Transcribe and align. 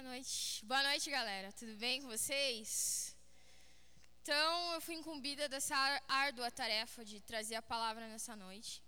Boa 0.00 0.12
noite. 0.12 0.64
Boa 0.64 0.82
noite, 0.82 1.10
galera. 1.10 1.52
Tudo 1.52 1.76
bem 1.76 2.00
com 2.00 2.08
vocês? 2.08 3.14
Então, 4.22 4.72
eu 4.72 4.80
fui 4.80 4.94
incumbida 4.94 5.46
dessa 5.46 5.76
árdua 6.08 6.50
tarefa 6.50 7.04
de 7.04 7.20
trazer 7.20 7.56
a 7.56 7.60
palavra 7.60 8.08
nessa 8.08 8.34
noite. 8.34 8.82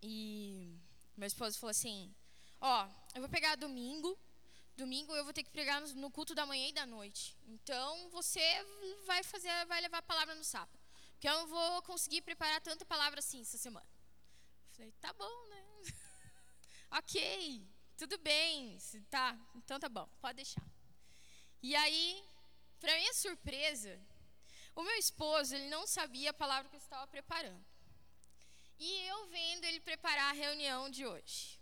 E 0.00 0.78
meu 1.16 1.26
esposo 1.26 1.58
falou 1.58 1.72
assim: 1.72 2.14
Ó, 2.60 2.88
eu 3.16 3.20
vou 3.22 3.28
pegar 3.28 3.56
domingo. 3.56 4.16
Domingo 4.76 5.12
eu 5.16 5.24
vou 5.24 5.32
ter 5.32 5.42
que 5.42 5.50
pregar 5.50 5.80
no 5.80 6.08
culto 6.08 6.36
da 6.36 6.46
manhã 6.46 6.68
e 6.68 6.72
da 6.72 6.86
noite. 6.86 7.36
Então, 7.48 8.08
você 8.10 8.46
vai 9.04 9.24
fazer, 9.24 9.50
vai 9.66 9.80
levar 9.80 9.98
a 9.98 10.02
palavra 10.02 10.36
no 10.36 10.44
sábado. 10.44 10.78
Porque 11.14 11.28
eu 11.28 11.32
não 11.32 11.48
vou 11.48 11.82
conseguir 11.82 12.22
preparar 12.22 12.60
tanta 12.60 12.84
palavra 12.84 13.18
assim 13.18 13.40
essa 13.40 13.58
semana. 13.58 13.88
Eu 14.68 14.74
falei: 14.76 14.92
Tá 15.00 15.12
bom, 15.14 15.48
né? 15.48 15.64
ok. 16.98 17.73
Tudo 17.96 18.18
bem, 18.18 18.76
tá, 19.08 19.38
então 19.54 19.78
tá 19.78 19.88
bom, 19.88 20.08
pode 20.20 20.36
deixar. 20.36 20.66
E 21.62 21.76
aí, 21.76 22.24
para 22.80 22.92
minha 22.96 23.14
surpresa, 23.14 24.00
o 24.74 24.82
meu 24.82 24.96
esposo, 24.96 25.54
ele 25.54 25.68
não 25.68 25.86
sabia 25.86 26.30
a 26.30 26.34
palavra 26.34 26.68
que 26.68 26.76
eu 26.76 26.80
estava 26.80 27.06
preparando. 27.06 27.64
E 28.78 29.06
eu 29.06 29.26
vendo 29.28 29.64
ele 29.64 29.80
preparar 29.80 30.30
a 30.30 30.32
reunião 30.32 30.90
de 30.90 31.06
hoje. 31.06 31.60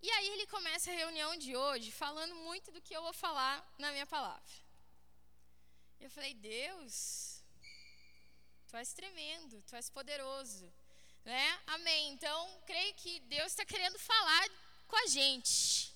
E 0.00 0.10
aí 0.10 0.28
ele 0.30 0.46
começa 0.46 0.90
a 0.90 0.94
reunião 0.94 1.36
de 1.36 1.54
hoje 1.54 1.92
falando 1.92 2.34
muito 2.36 2.72
do 2.72 2.80
que 2.80 2.96
eu 2.96 3.02
vou 3.02 3.12
falar 3.12 3.56
na 3.78 3.92
minha 3.92 4.06
palavra. 4.06 4.54
Eu 6.00 6.10
falei, 6.10 6.32
Deus, 6.34 7.42
tu 8.68 8.76
és 8.76 8.92
tremendo, 8.94 9.62
tu 9.62 9.76
és 9.76 9.90
poderoso. 9.90 10.72
Né? 11.24 11.60
Amém. 11.66 12.12
Então, 12.12 12.62
creio 12.66 12.94
que 12.94 13.20
Deus 13.20 13.52
está 13.52 13.64
querendo 13.64 13.98
falar 13.98 14.48
com 14.86 14.96
a 14.96 15.06
gente. 15.06 15.94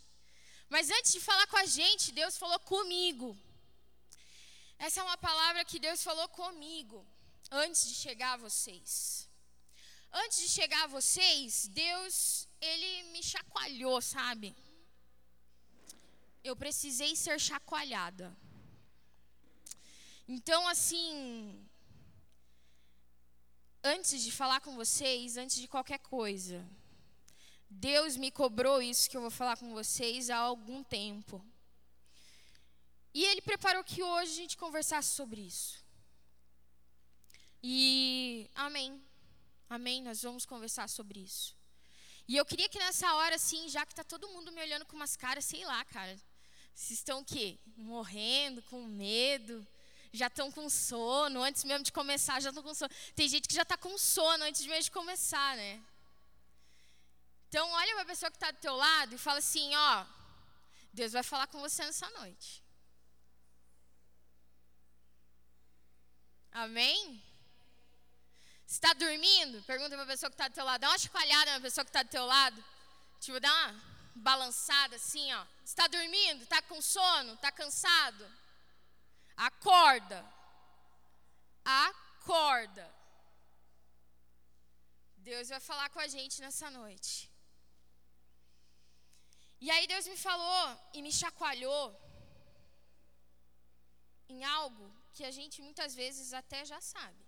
Mas 0.69 0.91
antes 0.91 1.12
de 1.12 1.21
falar 1.21 1.47
com 1.49 1.57
a 1.57 1.67
gente, 1.67 2.12
Deus 2.12 2.37
falou 2.37 2.59
comigo. 2.61 3.37
Essa 4.79 5.01
é 5.01 5.02
uma 5.02 5.19
palavra 5.19 5.65
que 5.65 5.79
Deus 5.79 6.02
falou 6.02 6.29
comigo 6.29 7.07
antes 7.51 7.88
de 7.88 7.95
chegar 7.95 8.32
a 8.35 8.37
vocês. 8.37 9.29
Antes 10.13 10.38
de 10.43 10.49
chegar 10.49 10.85
a 10.85 10.93
vocês, 10.99 11.69
Deus, 11.69 12.49
ele 12.60 12.91
me 13.13 13.23
chacoalhou, 13.23 14.01
sabe? 14.01 14.57
Eu 16.43 16.57
precisei 16.57 17.15
ser 17.15 17.38
chacoalhada. 17.38 18.37
Então, 20.27 20.66
assim, 20.69 21.69
antes 23.82 24.23
de 24.23 24.32
falar 24.32 24.60
com 24.60 24.75
vocês, 24.75 25.37
antes 25.37 25.57
de 25.57 25.69
qualquer 25.69 25.99
coisa, 25.99 26.66
Deus 27.71 28.16
me 28.16 28.32
cobrou 28.32 28.82
isso 28.82 29.09
que 29.09 29.16
eu 29.16 29.21
vou 29.21 29.30
falar 29.30 29.57
com 29.57 29.73
vocês 29.73 30.29
há 30.29 30.37
algum 30.37 30.82
tempo. 30.82 31.43
E 33.15 33.24
Ele 33.24 33.40
preparou 33.40 33.85
que 33.85 34.02
hoje 34.02 34.32
a 34.32 34.37
gente 34.37 34.57
conversasse 34.57 35.10
sobre 35.10 35.40
isso. 35.40 35.79
E 37.63 38.51
amém. 38.54 39.01
Amém. 39.68 40.02
Nós 40.02 40.23
vamos 40.23 40.45
conversar 40.45 40.88
sobre 40.88 41.21
isso. 41.21 41.54
E 42.26 42.37
eu 42.37 42.45
queria 42.45 42.68
que 42.68 42.79
nessa 42.79 43.15
hora, 43.15 43.37
assim, 43.37 43.68
já 43.68 43.87
que 43.87 43.93
está 43.93 44.02
todo 44.02 44.29
mundo 44.29 44.52
me 44.52 44.60
olhando 44.60 44.85
com 44.85 44.96
umas 44.96 45.16
caras, 45.16 45.45
sei 45.45 45.65
lá, 45.65 45.85
cara. 45.85 46.21
Vocês 46.74 46.98
estão 46.98 47.21
o 47.21 47.24
quê? 47.24 47.59
Morrendo, 47.76 48.63
com 48.63 48.82
medo, 48.85 49.66
já 50.13 50.26
estão 50.26 50.51
com 50.51 50.68
sono, 50.68 51.43
antes 51.43 51.63
mesmo 51.65 51.85
de 51.85 51.93
começar, 51.93 52.41
já 52.41 52.48
estão 52.51 52.63
com 52.63 52.74
sono. 52.74 52.91
Tem 53.15 53.29
gente 53.29 53.48
que 53.48 53.54
já 53.54 53.63
está 53.63 53.76
com 53.76 53.96
sono 53.98 54.45
antes 54.45 54.65
mesmo 54.66 54.85
de 54.85 54.91
começar, 54.91 55.57
né? 55.57 55.82
Então, 57.51 57.68
olha 57.68 57.95
para 57.95 58.02
a 58.02 58.06
pessoa 58.06 58.30
que 58.30 58.37
está 58.37 58.52
do 58.52 58.59
teu 58.59 58.76
lado 58.76 59.12
e 59.12 59.18
fala 59.18 59.40
assim, 59.40 59.74
ó, 59.74 60.06
Deus 60.93 61.10
vai 61.10 61.24
falar 61.24 61.48
com 61.48 61.59
você 61.59 61.84
nessa 61.84 62.09
noite. 62.10 62.62
Amém? 66.53 67.20
Está 68.64 68.92
dormindo? 68.92 69.60
Pergunta 69.64 69.97
para 69.97 70.04
a 70.04 70.06
pessoa 70.06 70.30
que 70.30 70.34
está 70.34 70.47
do 70.47 70.54
teu 70.54 70.64
lado. 70.64 70.80
Dá 70.80 70.91
uma 70.91 70.98
chacoalhada 70.98 71.54
na 71.54 71.60
pessoa 71.60 71.84
que 71.84 71.88
está 71.88 72.04
do 72.04 72.08
teu 72.08 72.25
lado. 72.25 72.64
Tipo, 73.19 73.41
dá 73.41 73.52
uma 73.52 73.82
balançada 74.14 74.94
assim, 74.94 75.32
ó. 75.32 75.44
Está 75.64 75.88
dormindo? 75.88 76.44
Está 76.44 76.62
com 76.62 76.80
sono? 76.80 77.34
Está 77.34 77.50
cansado? 77.50 78.30
Acorda. 79.36 80.25
Acorda. 81.64 82.94
Deus 85.16 85.48
vai 85.48 85.58
falar 85.58 85.91
com 85.91 85.98
a 85.98 86.06
gente 86.06 86.41
nessa 86.41 86.70
noite. 86.70 87.29
E 89.65 89.71
aí 89.71 89.87
Deus 89.93 90.06
me 90.12 90.16
falou 90.16 90.65
e 90.94 91.03
me 91.06 91.12
chacoalhou 91.21 91.87
em 94.34 94.43
algo 94.44 94.87
que 95.15 95.25
a 95.31 95.32
gente 95.38 95.60
muitas 95.66 95.94
vezes 96.00 96.32
até 96.41 96.60
já 96.72 96.81
sabe, 96.81 97.25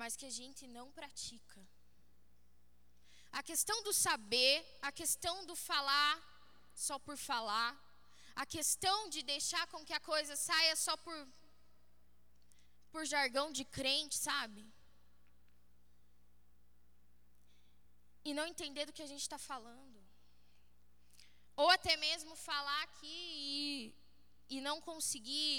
mas 0.00 0.16
que 0.16 0.26
a 0.30 0.34
gente 0.40 0.66
não 0.76 0.86
pratica. 0.98 1.60
A 3.38 3.42
questão 3.50 3.82
do 3.86 3.92
saber, 3.92 4.54
a 4.80 4.90
questão 5.00 5.36
do 5.50 5.56
falar 5.70 6.14
só 6.86 6.96
por 7.06 7.16
falar, 7.30 7.72
a 8.42 8.46
questão 8.46 8.98
de 9.14 9.22
deixar 9.34 9.66
com 9.72 9.84
que 9.84 9.92
a 9.92 10.06
coisa 10.12 10.34
saia 10.36 10.74
só 10.86 10.96
por 10.96 11.18
por 12.92 13.04
jargão 13.04 13.46
de 13.52 13.64
crente, 13.76 14.16
sabe? 14.16 14.62
E 18.24 18.32
não 18.38 18.46
entender 18.46 18.86
do 18.86 18.92
que 18.92 19.02
a 19.02 19.10
gente 19.12 19.24
está 19.26 19.38
falando. 19.38 19.97
Ou 21.62 21.68
até 21.76 21.94
mesmo 22.06 22.32
falar 22.48 22.82
aqui 22.84 23.18
e, 23.52 23.94
e 24.54 24.60
não 24.66 24.76
conseguir 24.88 25.56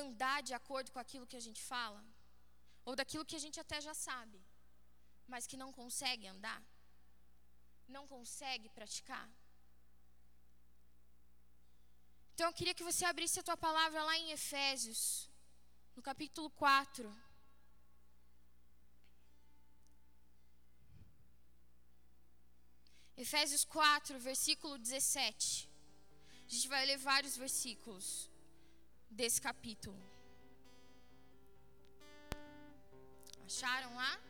andar 0.00 0.38
de 0.48 0.54
acordo 0.60 0.90
com 0.92 1.00
aquilo 1.02 1.26
que 1.30 1.38
a 1.40 1.44
gente 1.46 1.62
fala. 1.72 2.02
Ou 2.86 2.94
daquilo 3.00 3.26
que 3.30 3.36
a 3.36 3.42
gente 3.44 3.58
até 3.64 3.78
já 3.88 3.94
sabe, 4.08 4.38
mas 5.32 5.46
que 5.46 5.60
não 5.62 5.70
consegue 5.80 6.26
andar. 6.34 6.62
Não 7.96 8.06
consegue 8.14 8.70
praticar. 8.78 9.26
Então 12.32 12.46
eu 12.48 12.56
queria 12.58 12.74
que 12.78 12.88
você 12.90 13.04
abrisse 13.04 13.38
a 13.40 13.46
tua 13.48 13.58
palavra 13.68 14.02
lá 14.02 14.16
em 14.16 14.30
Efésios, 14.38 15.30
no 15.94 16.02
capítulo 16.02 16.48
4. 16.50 17.14
Efésios 23.16 23.64
4, 23.64 24.18
versículo 24.18 24.76
17. 24.76 25.70
A 26.46 26.50
gente 26.52 26.68
vai 26.68 26.84
ler 26.84 26.96
vários 26.98 27.36
versículos 27.36 28.28
desse 29.08 29.40
capítulo. 29.40 29.96
Acharam 33.46 33.94
lá? 33.94 34.20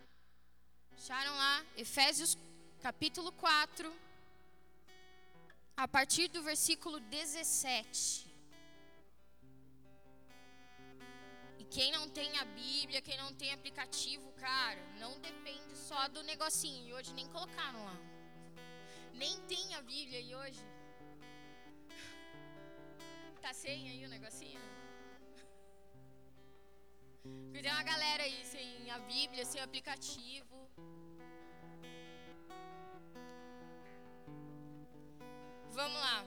Acharam 0.96 1.34
lá? 1.34 1.64
Efésios 1.78 2.36
capítulo 2.82 3.32
4, 3.32 3.90
a 5.76 5.88
partir 5.88 6.28
do 6.28 6.42
versículo 6.42 7.00
17. 7.00 8.26
E 11.58 11.64
quem 11.64 11.90
não 11.90 12.06
tem 12.10 12.36
a 12.38 12.44
Bíblia, 12.44 13.00
quem 13.00 13.16
não 13.16 13.32
tem 13.32 13.50
aplicativo, 13.54 14.30
cara, 14.32 14.80
não 14.98 15.18
depende 15.20 15.74
só 15.74 16.06
do 16.08 16.22
negocinho. 16.22 16.86
E 16.86 16.92
hoje 16.92 17.14
nem 17.14 17.26
colocaram 17.28 17.82
lá 17.82 18.13
nem 19.14 19.40
tem 19.42 19.74
a 19.74 19.82
Bíblia 19.82 20.18
aí 20.18 20.34
hoje. 20.34 20.62
Tá 23.40 23.52
sem 23.52 23.88
aí 23.90 24.04
o 24.04 24.08
negocinho? 24.08 24.60
Porque 27.22 27.62
tem 27.62 27.72
uma 27.72 27.82
galera 27.82 28.22
aí 28.22 28.44
sem 28.44 28.90
a 28.90 28.98
Bíblia, 28.98 29.44
sem 29.44 29.60
o 29.60 29.64
aplicativo. 29.64 30.56
Vamos 35.70 36.00
lá. 36.06 36.24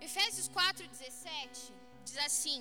Efésios 0.00 0.48
4,17 0.48 1.72
diz 2.04 2.18
assim: 2.18 2.60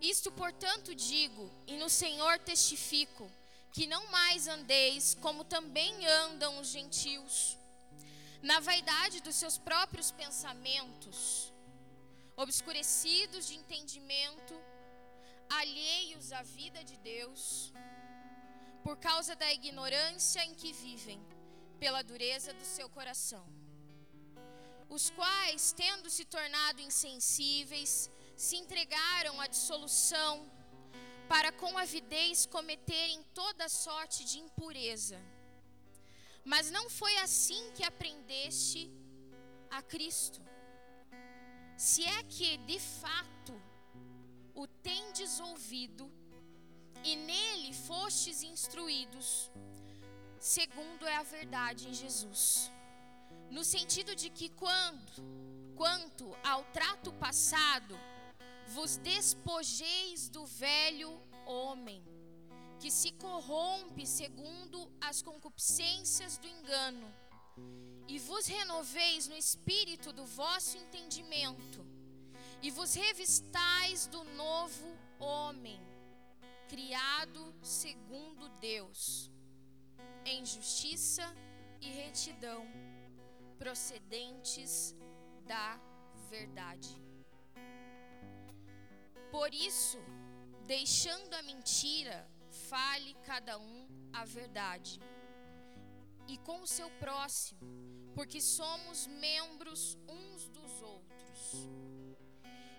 Isto, 0.00 0.30
portanto, 0.32 0.94
digo, 0.94 1.50
e 1.66 1.76
no 1.76 1.88
Senhor 1.88 2.38
testifico, 2.38 3.30
que 3.72 3.86
não 3.86 4.06
mais 4.10 4.48
andeis 4.48 5.14
como 5.20 5.44
também 5.44 6.06
andam 6.06 6.58
os 6.60 6.68
gentios 6.68 7.59
na 8.42 8.58
vaidade 8.58 9.20
dos 9.20 9.36
seus 9.36 9.58
próprios 9.58 10.10
pensamentos, 10.10 11.52
obscurecidos 12.36 13.46
de 13.46 13.54
entendimento, 13.54 14.54
alheios 15.48 16.32
à 16.32 16.42
vida 16.42 16.82
de 16.82 16.96
Deus, 16.98 17.72
por 18.82 18.96
causa 18.96 19.36
da 19.36 19.52
ignorância 19.52 20.42
em 20.44 20.54
que 20.54 20.72
vivem, 20.72 21.20
pela 21.78 22.02
dureza 22.02 22.52
do 22.52 22.64
seu 22.64 22.88
coração. 22.88 23.46
Os 24.88 25.10
quais, 25.10 25.72
tendo 25.72 26.08
se 26.10 26.24
tornado 26.24 26.80
insensíveis, 26.80 28.10
se 28.36 28.56
entregaram 28.56 29.40
à 29.40 29.46
dissolução, 29.46 30.50
para 31.28 31.52
com 31.52 31.78
avidez 31.78 32.46
cometerem 32.46 33.22
toda 33.34 33.68
sorte 33.68 34.24
de 34.24 34.38
impureza 34.40 35.20
mas 36.44 36.70
não 36.70 36.88
foi 36.88 37.16
assim 37.18 37.70
que 37.72 37.84
aprendeste 37.84 38.90
a 39.70 39.82
Cristo. 39.82 40.40
Se 41.76 42.04
é 42.04 42.22
que 42.24 42.56
de 42.58 42.78
fato 42.78 43.60
o 44.54 44.66
tendes 44.66 45.40
ouvido 45.40 46.10
e 47.02 47.16
nele 47.16 47.72
fostes 47.72 48.42
instruídos, 48.42 49.50
segundo 50.38 51.06
é 51.06 51.16
a 51.16 51.22
verdade 51.22 51.88
em 51.88 51.94
Jesus. 51.94 52.70
No 53.50 53.64
sentido 53.64 54.14
de 54.14 54.30
que 54.30 54.48
quando, 54.50 55.12
quanto 55.74 56.36
ao 56.44 56.64
trato 56.64 57.12
passado, 57.14 57.98
vos 58.68 58.96
despojeis 58.98 60.28
do 60.28 60.44
velho 60.46 61.20
homem, 61.46 62.04
que 62.80 62.90
se 62.90 63.12
corrompe 63.12 64.06
segundo 64.06 64.90
as 65.00 65.20
concupiscências 65.20 66.38
do 66.38 66.48
engano, 66.48 67.14
e 68.08 68.18
vos 68.18 68.46
renoveis 68.46 69.28
no 69.28 69.36
espírito 69.36 70.12
do 70.12 70.24
vosso 70.24 70.78
entendimento, 70.78 71.86
e 72.62 72.70
vos 72.70 72.94
revistais 72.94 74.06
do 74.06 74.24
novo 74.24 74.88
homem, 75.18 75.78
criado 76.68 77.54
segundo 77.62 78.48
Deus, 78.60 79.30
em 80.24 80.44
justiça 80.44 81.24
e 81.82 81.88
retidão, 81.90 82.66
procedentes 83.58 84.96
da 85.44 85.78
verdade. 86.30 86.90
Por 89.30 89.52
isso, 89.52 89.98
deixando 90.66 91.34
a 91.34 91.42
mentira, 91.42 92.26
fale 92.50 93.14
cada 93.24 93.58
um 93.58 93.88
a 94.12 94.24
verdade. 94.24 95.00
E 96.26 96.38
com 96.38 96.62
o 96.62 96.66
seu 96.66 96.90
próximo, 96.92 97.60
porque 98.14 98.40
somos 98.40 99.06
membros 99.06 99.98
uns 100.08 100.48
dos 100.48 100.82
outros. 100.82 101.68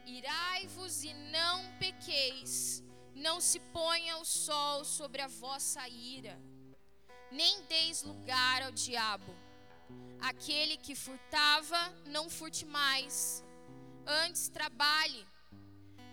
Irai-vos 0.06 1.04
e 1.04 1.14
não 1.14 1.78
pequeis, 1.78 2.84
não 3.14 3.40
se 3.42 3.60
ponha 3.60 4.18
o 4.18 4.26
sol 4.26 4.84
sobre 4.84 5.22
a 5.22 5.28
vossa 5.28 5.88
ira, 5.88 6.40
nem 7.32 7.64
deis 7.64 8.04
lugar 8.04 8.62
ao 8.64 8.72
diabo. 8.72 9.34
Aquele 10.20 10.78
que 10.78 10.96
furtava, 10.96 11.90
não 12.06 12.30
furte 12.30 12.66
mais, 12.66 13.44
antes 14.06 14.48
trabalhe 14.50 15.26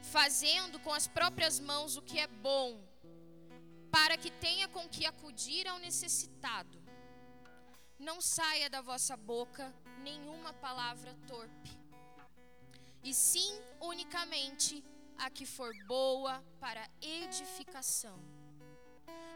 fazendo 0.02 0.78
com 0.80 0.92
as 0.92 1.06
próprias 1.06 1.60
mãos 1.60 1.96
o 1.96 2.02
que 2.02 2.18
é 2.18 2.26
bom, 2.26 2.80
para 3.90 4.16
que 4.16 4.30
tenha 4.30 4.68
com 4.68 4.88
que 4.88 5.06
acudir 5.06 5.66
ao 5.66 5.78
necessitado. 5.78 6.76
Não 7.98 8.20
saia 8.20 8.70
da 8.70 8.80
vossa 8.80 9.16
boca 9.16 9.74
nenhuma 10.02 10.52
palavra 10.52 11.14
torpe, 11.26 11.70
e 13.02 13.12
sim 13.12 13.52
unicamente 13.80 14.84
a 15.16 15.28
que 15.28 15.44
for 15.44 15.72
boa 15.86 16.44
para 16.60 16.88
edificação, 17.00 18.18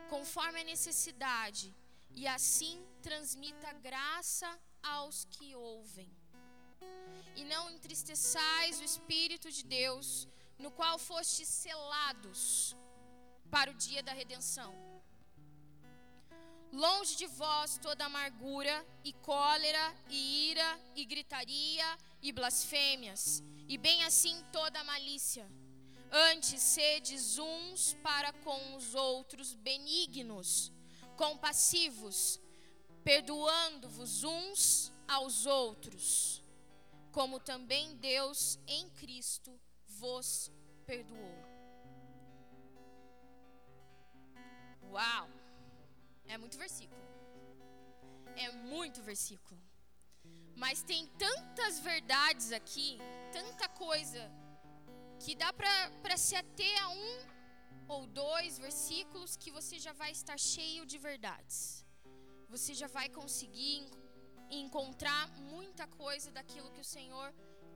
conforme 0.08 0.60
a 0.60 0.64
necessidade, 0.64 1.74
e 2.14 2.26
assim 2.28 2.86
transmita 3.00 3.72
graça 3.72 4.48
aos 4.82 5.24
que 5.24 5.54
ouvem. 5.54 6.10
E 7.34 7.44
não 7.44 7.70
entristeçais 7.70 8.80
o 8.80 8.84
Espírito 8.84 9.50
de 9.50 9.64
Deus, 9.64 10.28
no 10.58 10.70
qual 10.70 10.98
fostes 10.98 11.48
selados 11.48 12.76
para 13.52 13.70
o 13.70 13.74
dia 13.74 14.02
da 14.02 14.14
redenção. 14.14 14.72
Longe 16.72 17.16
de 17.16 17.26
vós 17.26 17.76
toda 17.76 18.06
amargura 18.06 18.74
e 19.04 19.12
cólera 19.12 19.94
e 20.08 20.50
ira 20.50 20.80
e 20.96 21.04
gritaria 21.04 21.84
e 22.22 22.32
blasfêmias, 22.32 23.44
e 23.68 23.76
bem 23.76 24.04
assim 24.04 24.42
toda 24.50 24.82
malícia. 24.82 25.46
Antes 26.10 26.62
sedes 26.62 27.38
uns 27.38 27.92
para 28.02 28.32
com 28.32 28.74
os 28.74 28.94
outros 28.94 29.54
benignos, 29.54 30.72
compassivos, 31.14 32.40
perdoando-vos 33.04 34.24
uns 34.24 34.90
aos 35.06 35.44
outros, 35.44 36.42
como 37.12 37.38
também 37.38 37.96
Deus 37.96 38.58
em 38.66 38.88
Cristo 38.90 39.60
vos 39.86 40.50
perdoou. 40.86 41.51
Muito 46.52 46.58
versículo. 46.58 47.02
É 48.44 48.48
muito 48.74 49.02
versículo. 49.02 49.60
Mas 50.62 50.82
tem 50.82 51.06
tantas 51.26 51.80
verdades 51.80 52.52
aqui, 52.52 52.98
tanta 53.32 53.68
coisa, 53.68 54.22
que 55.18 55.34
dá 55.34 55.50
para 55.52 56.16
se 56.16 56.34
ater 56.36 56.76
a 56.84 56.88
um 56.90 57.14
ou 57.88 58.06
dois 58.06 58.58
versículos 58.58 59.36
que 59.36 59.50
você 59.50 59.78
já 59.78 59.92
vai 59.94 60.10
estar 60.18 60.38
cheio 60.38 60.84
de 60.84 60.98
verdades. 60.98 61.84
Você 62.54 62.74
já 62.74 62.88
vai 62.98 63.08
conseguir 63.08 63.78
encontrar 64.50 65.24
muita 65.54 65.86
coisa 65.86 66.30
daquilo 66.30 66.72
que 66.74 66.84
o 66.86 66.90
Senhor 66.96 67.28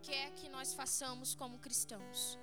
quer 0.03 0.27
que 0.33 0.49
nós 0.57 0.75
façamos 0.75 1.35
como 1.35 1.63
cristãos. 1.67 2.39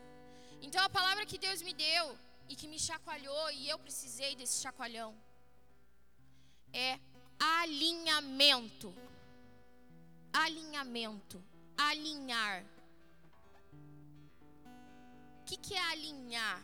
Então 0.62 0.82
a 0.84 0.90
palavra 0.90 1.28
que 1.32 1.38
Deus 1.38 1.62
me 1.62 1.74
deu 1.74 2.18
e 2.50 2.56
que 2.56 2.68
me 2.68 2.80
chacoalhou 2.80 3.52
e 3.52 3.70
eu 3.70 3.78
precisei 3.78 4.36
desse 4.36 4.60
chacoalhão 4.64 5.14
é 6.74 7.00
alinhamento. 7.40 8.94
Alinhamento. 10.34 11.44
Alinhar. 11.78 12.66
O 15.42 15.46
que, 15.46 15.58
que 15.58 15.75
é 15.75 15.81
alinhar? 15.92 16.62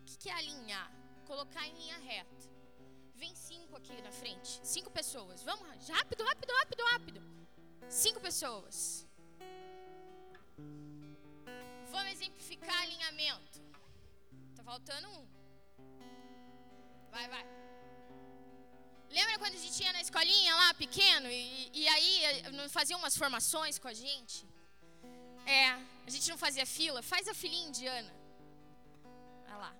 O 0.00 0.04
que, 0.04 0.16
que 0.16 0.28
é 0.28 0.32
alinhar? 0.32 0.90
Colocar 1.26 1.66
em 1.66 1.74
linha 1.74 1.98
reta. 1.98 2.50
Vem 3.14 3.34
cinco 3.34 3.76
aqui 3.76 4.02
na 4.02 4.10
frente. 4.10 4.60
Cinco 4.64 4.90
pessoas. 4.90 5.42
Vamos 5.42 5.88
rápido, 5.88 6.24
rápido, 6.24 6.52
rápido, 6.52 6.82
rápido. 6.92 7.20
Cinco 7.88 8.20
pessoas. 8.20 9.06
Vamos 11.90 12.12
exemplificar 12.12 12.82
alinhamento. 12.82 13.62
Tá 14.56 14.64
faltando 14.64 15.08
um. 15.10 15.26
Vai, 17.10 17.28
vai. 17.28 17.63
Lembra 19.18 19.38
quando 19.42 19.54
a 19.54 19.62
gente 19.64 19.78
ia 19.84 19.92
na 19.92 20.02
escolinha 20.06 20.52
lá, 20.60 20.74
pequeno, 20.74 21.28
e, 21.30 21.70
e 21.80 21.88
aí 21.94 22.24
eh, 22.24 22.68
fazia 22.68 22.96
umas 22.96 23.16
formações 23.22 23.78
com 23.78 23.88
a 23.92 23.96
gente? 24.04 24.38
É, 25.46 25.66
a 26.08 26.10
gente 26.14 26.28
não 26.32 26.38
fazia 26.44 26.66
fila. 26.66 27.00
Faz 27.12 27.28
a 27.28 27.34
filinha 27.42 27.68
indiana. 27.68 28.12
Vai 29.46 29.58
lá. 29.64 29.72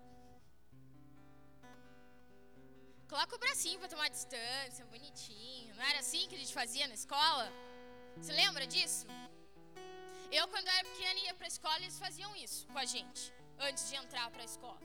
Coloca 3.08 3.34
o 3.36 3.38
bracinho 3.44 3.78
para 3.80 3.88
tomar 3.94 4.08
distância, 4.08 4.84
bonitinho. 4.94 5.74
Não 5.74 5.84
era 5.90 5.98
assim 6.04 6.28
que 6.28 6.36
a 6.36 6.42
gente 6.42 6.54
fazia 6.60 6.86
na 6.86 6.94
escola? 6.94 7.46
Você 8.16 8.32
lembra 8.32 8.66
disso? 8.74 9.06
Eu, 10.30 10.46
quando 10.48 10.68
era 10.68 10.84
pequena 10.90 11.18
e 11.20 11.24
ia 11.24 11.34
para 11.34 11.46
a 11.46 11.54
escola, 11.56 11.78
eles 11.78 11.98
faziam 11.98 12.34
isso 12.36 12.66
com 12.68 12.78
a 12.78 12.84
gente, 12.84 13.32
antes 13.58 13.88
de 13.88 13.96
entrar 13.96 14.30
para 14.30 14.42
a 14.42 14.44
escola. 14.52 14.80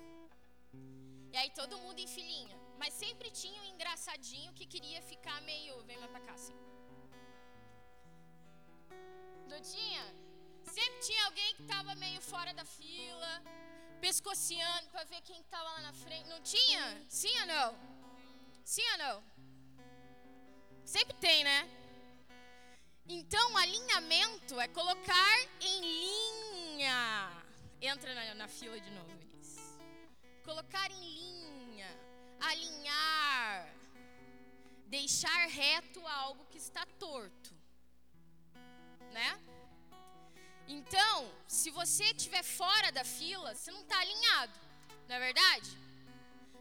E 1.34 1.38
aí 1.38 1.50
todo 1.52 1.78
mundo 1.78 2.00
em 2.00 2.08
filinha. 2.08 2.59
Mas 2.82 2.94
sempre 2.94 3.30
tinha 3.42 3.62
um 3.62 3.70
engraçadinho 3.74 4.54
que 4.58 4.66
queria 4.74 5.02
ficar 5.12 5.38
meio. 5.52 5.76
Vem 5.90 5.98
mais 6.02 6.12
pra 6.14 6.22
cá, 6.28 6.34
assim. 6.40 6.58
Não 9.52 9.60
tinha? 9.74 10.04
Sempre 10.78 11.00
tinha 11.08 11.24
alguém 11.26 11.56
que 11.56 11.64
estava 11.64 11.94
meio 12.06 12.22
fora 12.22 12.52
da 12.60 12.66
fila, 12.78 13.32
pescociando 14.06 14.88
para 14.94 15.04
ver 15.12 15.22
quem 15.30 15.40
estava 15.42 15.70
lá 15.76 15.82
na 15.88 15.94
frente. 16.04 16.30
Não 16.34 16.42
tinha? 16.42 16.84
Sim 17.20 17.36
ou 17.42 17.48
não? 17.54 17.68
Sim 18.74 18.88
ou 18.94 18.98
não? 19.06 19.18
Sempre 20.96 21.16
tem, 21.28 21.44
né? 21.44 21.60
Então, 23.08 23.58
alinhamento 23.58 24.60
é 24.60 24.68
colocar 24.68 25.36
em 25.70 25.82
linha. 25.82 27.00
Entra 27.82 28.14
na, 28.14 28.24
na 28.42 28.48
fila 28.48 28.80
de 28.80 28.92
novo, 28.92 29.12
Vinícius. 29.18 29.66
Colocar 30.44 30.90
em 30.92 31.04
linha, 31.18 31.39
alinhar, 32.40 33.74
deixar 34.88 35.48
reto 35.48 36.06
algo 36.08 36.46
que 36.46 36.58
está 36.58 36.86
torto, 36.86 37.54
né? 39.12 39.40
Então, 40.68 41.32
se 41.48 41.70
você 41.72 42.06
estiver 42.06 42.44
fora 42.44 42.92
da 42.92 43.04
fila, 43.04 43.56
você 43.56 43.72
não 43.72 43.82
está 43.82 44.00
alinhado, 44.00 44.60
não 45.08 45.16
é 45.16 45.20
verdade? 45.20 45.70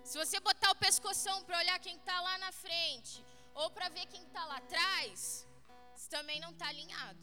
Se 0.02 0.16
você 0.16 0.40
botar 0.40 0.70
o 0.70 0.76
pescoção 0.76 1.44
para 1.44 1.58
olhar 1.58 1.78
quem 1.78 1.97
está 1.97 2.18
lá 2.20 2.38
na 2.38 2.50
frente, 2.50 3.23
ou 3.54 3.70
para 3.70 3.88
ver 3.88 4.06
quem 4.06 4.23
está 4.23 4.44
lá 4.47 4.56
atrás, 4.56 5.47
você 5.94 6.08
também 6.08 6.40
não 6.40 6.50
está 6.50 6.68
alinhado. 6.68 7.18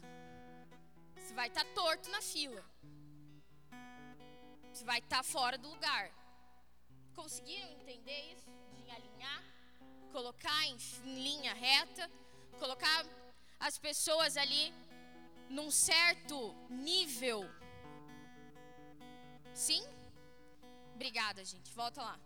Você 1.16 1.34
vai 1.34 1.48
estar 1.48 1.64
tá 1.64 1.70
torto 1.74 2.10
na 2.10 2.20
fila. 2.20 2.62
Você 4.72 4.84
vai 4.84 4.98
estar 4.98 5.16
tá 5.16 5.22
fora 5.22 5.56
do 5.58 5.68
lugar. 5.68 6.10
Conseguiram 7.20 7.68
entender 7.78 8.18
isso? 8.34 8.50
De 8.78 8.90
alinhar, 8.96 9.42
colocar 10.12 10.60
em 10.66 10.76
linha 11.26 11.54
reta, 11.54 12.04
colocar 12.58 12.98
as 13.58 13.78
pessoas 13.86 14.36
ali 14.36 14.64
num 15.56 15.70
certo 15.70 16.38
nível. 16.68 17.40
Sim? 19.54 19.82
Obrigada, 20.94 21.44
gente. 21.52 21.70
Volta 21.72 22.02
lá. 22.08 22.16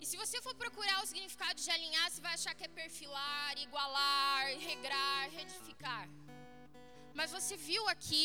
E 0.00 0.06
se 0.06 0.16
você 0.22 0.38
for 0.46 0.54
procurar 0.62 1.02
o 1.02 1.06
significado 1.10 1.58
de 1.64 1.70
alinhar, 1.70 2.10
você 2.10 2.20
vai 2.20 2.34
achar 2.34 2.54
que 2.54 2.64
é 2.64 2.68
perfilar, 2.68 3.52
igualar, 3.66 4.46
regrar, 4.70 5.30
retificar. 5.30 6.06
Mas 7.14 7.30
você 7.36 7.56
viu 7.56 7.88
aqui, 7.88 8.24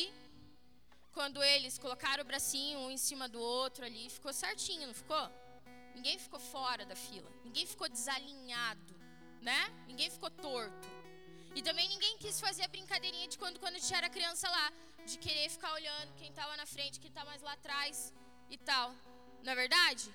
quando 1.19 1.43
eles 1.43 1.77
colocaram 1.77 2.21
o 2.23 2.29
bracinho 2.29 2.79
um 2.79 2.89
em 2.89 3.01
cima 3.05 3.25
do 3.33 3.41
outro 3.41 3.83
ali, 3.87 4.03
ficou 4.09 4.31
certinho, 4.31 4.87
não 4.87 4.93
ficou? 4.93 5.25
Ninguém 5.93 6.17
ficou 6.25 6.39
fora 6.39 6.83
da 6.91 6.95
fila. 6.95 7.29
Ninguém 7.47 7.65
ficou 7.71 7.89
desalinhado, 7.95 8.93
né? 9.41 9.61
Ninguém 9.89 10.09
ficou 10.09 10.29
torto. 10.45 10.87
E 11.57 11.61
também 11.61 11.89
ninguém 11.89 12.17
quis 12.23 12.39
fazer 12.39 12.63
a 12.63 12.69
brincadeirinha 12.69 13.27
de 13.27 13.37
quando, 13.37 13.59
quando 13.59 13.75
a 13.75 13.79
gente 13.79 13.93
era 13.93 14.09
criança 14.17 14.49
lá, 14.49 14.71
de 15.05 15.17
querer 15.25 15.49
ficar 15.49 15.73
olhando 15.73 16.15
quem 16.15 16.29
estava 16.29 16.55
na 16.55 16.65
frente, 16.65 17.01
quem 17.01 17.09
está 17.09 17.25
mais 17.25 17.41
lá 17.41 17.51
atrás 17.59 18.13
e 18.49 18.57
tal. 18.57 18.95
Não 19.43 19.51
é 19.51 19.55
verdade? 19.55 20.09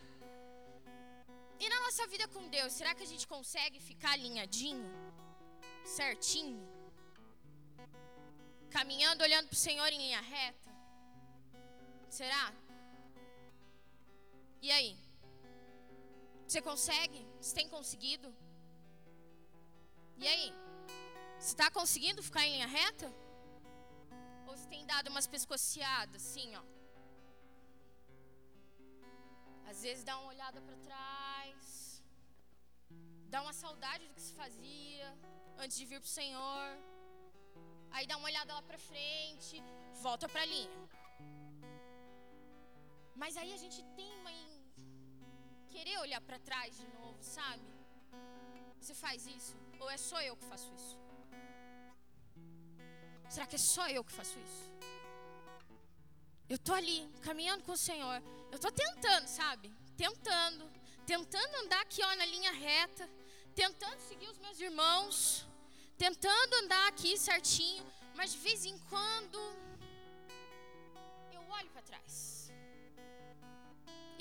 E 1.60 1.68
na 1.68 1.80
nossa 1.80 2.06
vida 2.06 2.26
com 2.28 2.48
Deus, 2.48 2.72
será 2.72 2.94
que 2.94 3.02
a 3.02 3.10
gente 3.12 3.26
consegue 3.26 3.78
ficar 3.78 4.12
alinhadinho? 4.12 4.90
Certinho? 5.84 6.66
Caminhando, 8.70 9.22
olhando 9.22 9.48
para 9.48 9.60
o 9.60 9.64
Senhor 9.68 9.88
em 9.92 9.98
linha 9.98 10.22
reta? 10.22 10.73
Será? 12.18 12.44
E 14.66 14.70
aí? 14.70 14.90
Você 16.46 16.60
consegue? 16.62 17.20
Você 17.40 17.52
tem 17.58 17.68
conseguido? 17.68 18.28
E 20.22 20.28
aí? 20.32 20.52
Você 21.38 21.52
está 21.54 21.68
conseguindo 21.78 22.22
ficar 22.28 22.44
em 22.44 22.52
linha 22.52 22.68
reta? 22.68 23.08
Ou 24.46 24.56
você 24.56 24.68
tem 24.74 24.86
dado 24.86 25.08
umas 25.08 25.26
pescoceadas, 25.26 26.22
assim, 26.24 26.54
ó? 26.54 26.62
Às 29.70 29.82
vezes 29.82 30.04
dá 30.04 30.16
uma 30.20 30.28
olhada 30.34 30.60
para 30.62 30.76
trás, 30.88 32.00
dá 33.34 33.42
uma 33.42 33.52
saudade 33.52 34.06
do 34.06 34.14
que 34.14 34.26
se 34.28 34.34
fazia 34.34 35.08
antes 35.58 35.76
de 35.76 35.84
vir 35.84 36.00
para 36.00 36.12
o 36.12 36.16
Senhor. 36.20 36.68
Aí 37.90 38.06
dá 38.06 38.16
uma 38.16 38.28
olhada 38.32 38.54
lá 38.54 38.62
para 38.62 38.78
frente, 38.78 39.60
volta 40.08 40.28
para 40.28 40.42
a 40.42 40.52
linha. 40.56 40.93
Mas 43.22 43.36
aí 43.36 43.52
a 43.52 43.56
gente 43.56 43.82
teima 43.96 44.30
em 44.32 44.48
querer 45.68 45.98
olhar 45.98 46.20
para 46.20 46.38
trás 46.38 46.76
de 46.76 46.86
novo, 46.88 47.22
sabe? 47.22 47.62
Você 48.80 48.94
faz 48.94 49.26
isso? 49.26 49.56
Ou 49.80 49.88
é 49.90 49.96
só 49.96 50.20
eu 50.22 50.36
que 50.36 50.44
faço 50.44 50.72
isso? 50.74 50.98
Será 53.28 53.46
que 53.46 53.56
é 53.56 53.58
só 53.58 53.88
eu 53.88 54.04
que 54.04 54.12
faço 54.12 54.38
isso? 54.38 54.70
Eu 56.48 56.58
tô 56.58 56.74
ali, 56.74 57.08
caminhando 57.22 57.64
com 57.64 57.72
o 57.72 57.76
Senhor. 57.76 58.22
Eu 58.52 58.58
tô 58.58 58.70
tentando, 58.70 59.26
sabe? 59.26 59.72
Tentando. 59.96 60.70
Tentando 61.06 61.56
andar 61.62 61.80
aqui, 61.80 62.02
ó, 62.02 62.14
na 62.16 62.26
linha 62.26 62.52
reta. 62.52 63.08
Tentando 63.54 63.98
seguir 64.00 64.28
os 64.28 64.38
meus 64.38 64.60
irmãos. 64.60 65.46
Tentando 65.96 66.54
andar 66.62 66.88
aqui 66.88 67.16
certinho. 67.16 67.84
Mas 68.14 68.32
de 68.32 68.38
vez 68.38 68.64
em 68.64 68.78
quando. 68.90 69.38
Eu 71.32 71.42
olho 71.48 71.70
para 71.70 71.82
trás. 71.82 72.43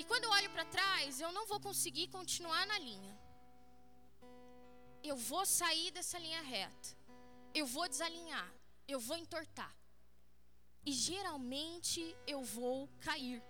E 0.04 0.06
quando 0.06 0.26
eu 0.26 0.32
olho 0.38 0.50
para 0.56 0.66
trás, 0.78 1.22
eu 1.26 1.32
não 1.38 1.46
vou 1.52 1.60
conseguir 1.68 2.08
continuar 2.18 2.66
na 2.72 2.80
linha. 2.88 3.14
Eu 5.12 5.16
vou 5.30 5.46
sair 5.46 5.92
dessa 5.92 6.20
linha 6.26 6.42
reta. 6.56 6.90
Eu 7.54 7.66
vou 7.76 7.88
desalinhar. 7.94 8.50
Eu 8.94 9.00
vou 9.00 9.18
entortar 9.24 9.74
e 10.86 10.92
geralmente 10.92 12.16
eu 12.28 12.42
vou 12.44 12.90
cair. 13.00 13.42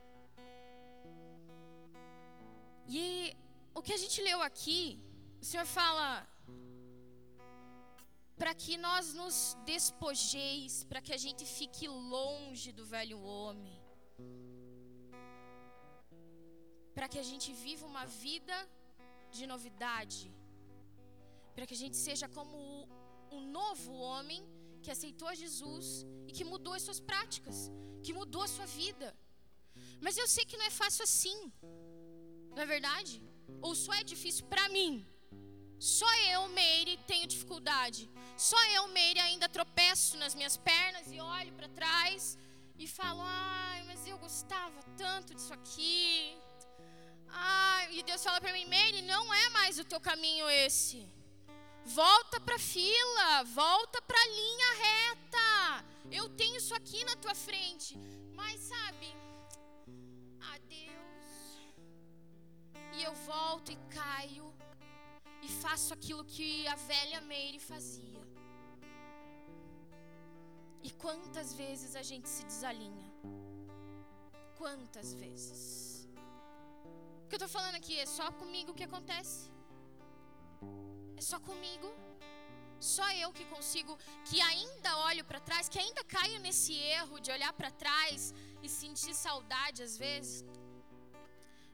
E 2.88 3.36
o 3.74 3.82
que 3.82 3.94
a 3.94 3.98
gente 3.98 4.22
leu 4.22 4.42
aqui, 4.42 5.00
o 5.42 5.46
Senhor 5.46 5.66
fala 5.66 6.28
para 8.38 8.54
que 8.54 8.78
nós 8.78 9.14
nos 9.14 9.58
despojeis, 9.66 10.84
para 10.84 11.02
que 11.02 11.14
a 11.14 11.18
gente 11.18 11.46
fique 11.46 11.88
longe 11.88 12.72
do 12.72 12.86
velho 12.86 13.20
homem, 13.22 13.73
para 17.04 17.12
que 17.14 17.20
a 17.20 17.30
gente 17.30 17.48
viva 17.64 17.86
uma 17.86 18.06
vida 18.06 18.58
de 19.30 19.46
novidade, 19.52 20.22
para 21.54 21.66
que 21.68 21.76
a 21.78 21.82
gente 21.82 21.98
seja 21.98 22.28
como 22.36 22.58
um 23.38 23.42
novo 23.58 23.92
homem 24.10 24.42
que 24.82 24.90
aceitou 24.94 25.36
Jesus 25.42 25.86
e 26.28 26.32
que 26.32 26.46
mudou 26.52 26.74
as 26.78 26.84
suas 26.84 27.02
práticas, 27.10 27.58
que 28.06 28.14
mudou 28.20 28.44
a 28.44 28.48
sua 28.54 28.66
vida. 28.66 29.08
Mas 30.00 30.16
eu 30.22 30.30
sei 30.36 30.46
que 30.46 30.56
não 30.56 30.68
é 30.70 30.70
fácil 30.70 31.04
assim, 31.04 31.52
não 32.56 32.64
é 32.66 32.68
verdade? 32.76 33.16
Ou 33.62 33.76
só 33.76 33.94
é 33.96 34.04
difícil 34.14 34.46
para 34.54 34.70
mim. 34.70 35.06
Só 35.98 36.10
eu, 36.36 36.48
Meire, 36.60 36.96
tenho 37.12 37.28
dificuldade. 37.28 38.10
Só 38.38 38.62
eu, 38.78 38.88
Meire, 39.00 39.20
ainda 39.20 39.56
tropeço 39.58 40.16
nas 40.24 40.34
minhas 40.40 40.56
pernas 40.56 41.12
e 41.12 41.20
olho 41.20 41.52
para 41.52 41.68
trás 41.68 42.38
e 42.80 42.88
falo: 42.88 43.22
ai, 43.26 43.84
mas 43.90 44.08
eu 44.08 44.18
gostava 44.18 44.82
tanto 45.04 45.36
disso 45.36 45.54
aqui. 45.60 46.42
Ai, 47.34 47.98
e 47.98 48.04
Deus 48.04 48.24
fala 48.24 48.40
para 48.40 48.54
mim: 48.54 48.66
Meire, 48.66 49.02
não 49.02 49.34
é 49.34 49.50
mais 49.50 49.80
o 49.80 49.84
teu 49.84 50.00
caminho 50.00 50.50
esse. 50.50 51.08
Volta 51.86 52.40
para 52.40 52.56
a 52.56 52.60
fila, 52.60 53.44
volta 53.44 54.02
para 54.02 54.20
a 54.20 54.28
linha 54.28 54.72
reta. 54.86 55.86
Eu 56.12 56.30
tenho 56.30 56.56
isso 56.58 56.74
aqui 56.74 57.04
na 57.04 57.16
tua 57.16 57.36
frente. 57.36 57.98
Mas 58.34 58.60
sabe, 58.62 59.08
ah 60.42 60.58
Deus. 60.70 61.34
E 62.96 63.04
eu 63.04 63.14
volto 63.14 63.72
e 63.72 63.78
caio 63.90 64.54
e 65.42 65.50
faço 65.50 65.94
aquilo 65.94 66.24
que 66.24 66.68
a 66.68 66.76
velha 66.76 67.20
Meire 67.22 67.60
fazia. 67.60 68.22
E 70.82 70.92
quantas 70.92 71.54
vezes 71.54 71.96
a 71.96 72.04
gente 72.04 72.28
se 72.28 72.44
desalinha? 72.46 73.10
Quantas 74.58 75.14
vezes? 75.14 75.93
Que 77.34 77.38
eu 77.38 77.46
estou 77.46 77.60
falando 77.60 77.78
aqui 77.82 77.96
é 78.00 78.06
só 78.06 78.26
comigo 78.32 78.76
que 78.80 78.84
acontece 78.90 79.40
só 81.30 81.40
comigo. 81.50 81.90
Só 82.94 83.06
eu 83.24 83.30
que 83.38 83.46
consigo, 83.54 83.94
que 84.28 84.40
ainda 84.50 84.98
olho 85.10 85.24
para 85.30 85.40
trás, 85.48 85.70
que 85.74 85.80
ainda 85.84 86.04
caio 86.16 86.40
nesse 86.46 86.74
erro 87.00 87.20
de 87.26 87.32
olhar 87.36 87.54
para 87.60 87.72
trás 87.84 88.34
e 88.62 88.70
sentir 88.82 89.16
saudade 89.16 89.82
às 89.88 89.96
vezes 89.98 90.46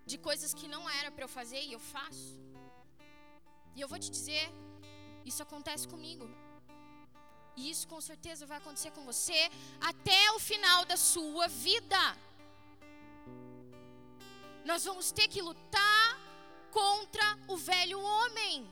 de 0.06 0.18
coisas 0.30 0.54
que 0.60 0.68
não 0.76 0.84
era 1.00 1.12
para 1.12 1.26
eu 1.26 1.32
fazer 1.40 1.62
e 1.64 1.74
eu 1.74 1.82
faço. 1.96 2.30
E 3.76 3.82
eu 3.82 3.90
vou 3.94 4.00
te 4.06 4.10
dizer, 4.18 4.46
isso 5.26 5.44
acontece 5.48 5.88
comigo. 5.94 6.28
E 7.58 7.70
isso 7.74 7.86
com 7.94 8.00
certeza 8.10 8.46
vai 8.52 8.60
acontecer 8.60 8.92
com 8.92 9.04
você 9.12 9.42
até 9.92 10.22
o 10.38 10.40
final 10.40 10.86
da 10.86 10.98
sua 11.12 11.48
vida. 11.68 12.02
Nós 14.66 14.86
vamos 14.86 15.12
ter 15.12 15.28
que 15.28 15.42
lutar 15.42 16.20
contra 16.72 17.38
o 17.48 17.58
velho 17.58 18.00
homem 18.00 18.70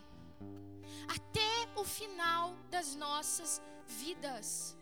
até 1.08 1.70
o 1.76 1.84
final 1.84 2.56
das 2.70 2.96
nossas 2.96 3.62
vidas. 3.88 4.76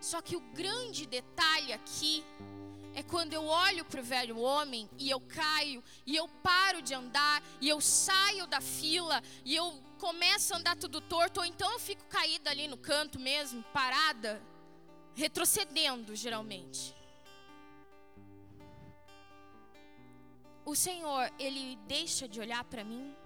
Só 0.00 0.22
que 0.22 0.36
o 0.36 0.40
grande 0.40 1.06
detalhe 1.06 1.72
aqui 1.72 2.24
é 2.94 3.02
quando 3.02 3.32
eu 3.32 3.44
olho 3.44 3.84
para 3.84 4.00
o 4.00 4.04
velho 4.04 4.38
homem 4.38 4.88
e 4.98 5.10
eu 5.10 5.20
caio, 5.20 5.82
e 6.06 6.16
eu 6.16 6.28
paro 6.28 6.80
de 6.80 6.94
andar, 6.94 7.42
e 7.60 7.68
eu 7.68 7.80
saio 7.80 8.46
da 8.46 8.60
fila, 8.60 9.22
e 9.44 9.54
eu 9.54 9.82
começo 9.98 10.54
a 10.54 10.58
andar 10.58 10.76
tudo 10.76 11.00
torto, 11.00 11.40
ou 11.40 11.46
então 11.46 11.70
eu 11.72 11.78
fico 11.78 12.04
caída 12.06 12.50
ali 12.50 12.66
no 12.66 12.76
canto 12.76 13.18
mesmo, 13.18 13.62
parada, 13.72 14.42
retrocedendo 15.14 16.14
geralmente. 16.14 16.97
O 20.70 20.74
Senhor, 20.76 21.32
Ele 21.38 21.76
deixa 21.86 22.28
de 22.28 22.38
olhar 22.44 22.62
para 22.62 22.84
mim 22.84 23.16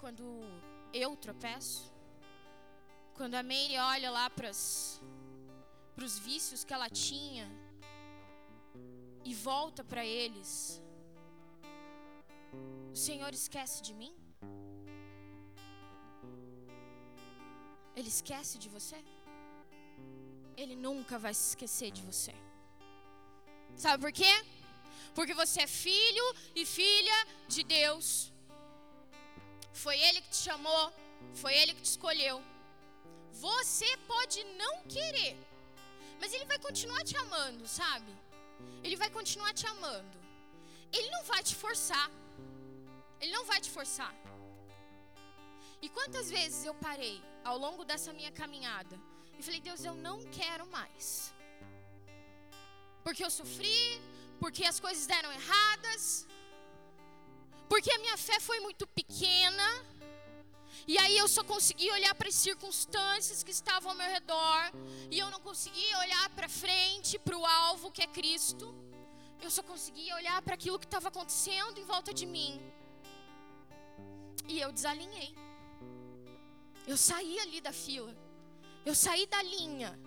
quando 0.00 0.24
eu 0.92 1.10
tropeço, 1.24 1.94
quando 3.14 3.36
a 3.36 3.44
Mary 3.44 3.78
olha 3.78 4.10
lá 4.10 4.28
para 4.28 4.50
os 4.50 6.18
vícios 6.18 6.64
que 6.64 6.74
ela 6.74 6.90
tinha 6.90 7.46
e 9.24 9.32
volta 9.34 9.84
para 9.84 10.04
eles, 10.04 10.82
o 12.92 12.96
Senhor 12.96 13.32
esquece 13.32 13.80
de 13.80 13.94
mim? 13.94 14.16
Ele 17.94 18.08
esquece 18.08 18.58
de 18.58 18.68
você? 18.68 18.98
Ele 20.56 20.74
nunca 20.74 21.20
vai 21.20 21.32
se 21.32 21.50
esquecer 21.50 21.92
de 21.92 22.02
você. 22.02 22.34
Sabe 23.76 24.02
por 24.02 24.10
quê? 24.10 24.34
Porque 25.14 25.34
você 25.34 25.62
é 25.62 25.66
filho 25.66 26.26
e 26.54 26.64
filha 26.64 27.18
de 27.48 27.62
Deus. 27.62 28.32
Foi 29.72 29.96
Ele 29.98 30.20
que 30.20 30.30
te 30.30 30.42
chamou, 30.48 30.92
foi 31.34 31.54
Ele 31.54 31.74
que 31.74 31.82
te 31.82 31.90
escolheu. 31.96 32.42
Você 33.32 33.96
pode 34.12 34.42
não 34.62 34.74
querer, 34.84 35.36
mas 36.20 36.32
Ele 36.32 36.46
vai 36.46 36.58
continuar 36.58 37.04
te 37.04 37.16
amando, 37.16 37.66
sabe? 37.66 38.12
Ele 38.82 38.96
vai 38.96 39.10
continuar 39.10 39.52
te 39.52 39.66
amando. 39.66 40.16
Ele 40.92 41.10
não 41.10 41.24
vai 41.24 41.42
te 41.42 41.54
forçar. 41.54 42.10
Ele 43.20 43.32
não 43.32 43.44
vai 43.44 43.60
te 43.60 43.70
forçar. 43.70 44.14
E 45.84 45.88
quantas 45.88 46.30
vezes 46.30 46.64
eu 46.64 46.74
parei 46.74 47.22
ao 47.44 47.58
longo 47.58 47.84
dessa 47.84 48.12
minha 48.12 48.32
caminhada 48.32 48.98
e 49.38 49.42
falei, 49.42 49.60
Deus, 49.60 49.84
eu 49.84 49.94
não 49.94 50.18
quero 50.38 50.66
mais. 50.66 51.32
Porque 53.04 53.22
eu 53.24 53.30
sofri, 53.30 54.00
porque 54.40 54.64
as 54.64 54.78
coisas 54.78 55.06
deram 55.06 55.32
erradas, 55.32 56.26
porque 57.68 57.90
a 57.92 57.98
minha 57.98 58.16
fé 58.16 58.38
foi 58.40 58.60
muito 58.60 58.86
pequena. 58.86 59.68
E 60.86 60.96
aí 60.98 61.18
eu 61.18 61.26
só 61.26 61.42
conseguia 61.42 61.92
olhar 61.94 62.14
para 62.14 62.28
as 62.28 62.34
circunstâncias 62.34 63.42
que 63.42 63.50
estavam 63.50 63.90
ao 63.90 63.96
meu 63.96 64.08
redor. 64.08 64.70
E 65.10 65.18
eu 65.18 65.28
não 65.30 65.40
conseguia 65.40 65.98
olhar 65.98 66.30
para 66.30 66.48
frente, 66.48 67.18
para 67.18 67.36
o 67.36 67.44
alvo 67.44 67.90
que 67.90 68.02
é 68.02 68.06
Cristo. 68.06 68.72
Eu 69.42 69.50
só 69.50 69.62
conseguia 69.62 70.14
olhar 70.14 70.40
para 70.42 70.54
aquilo 70.54 70.78
que 70.78 70.84
estava 70.84 71.08
acontecendo 71.08 71.78
em 71.78 71.84
volta 71.84 72.14
de 72.14 72.24
mim. 72.24 72.60
E 74.48 74.60
eu 74.60 74.70
desalinhei. 74.70 75.34
Eu 76.86 76.96
saí 76.96 77.38
ali 77.40 77.60
da 77.60 77.72
fila. 77.72 78.16
Eu 78.84 78.94
saí 78.94 79.26
da 79.26 79.42
linha. 79.42 79.98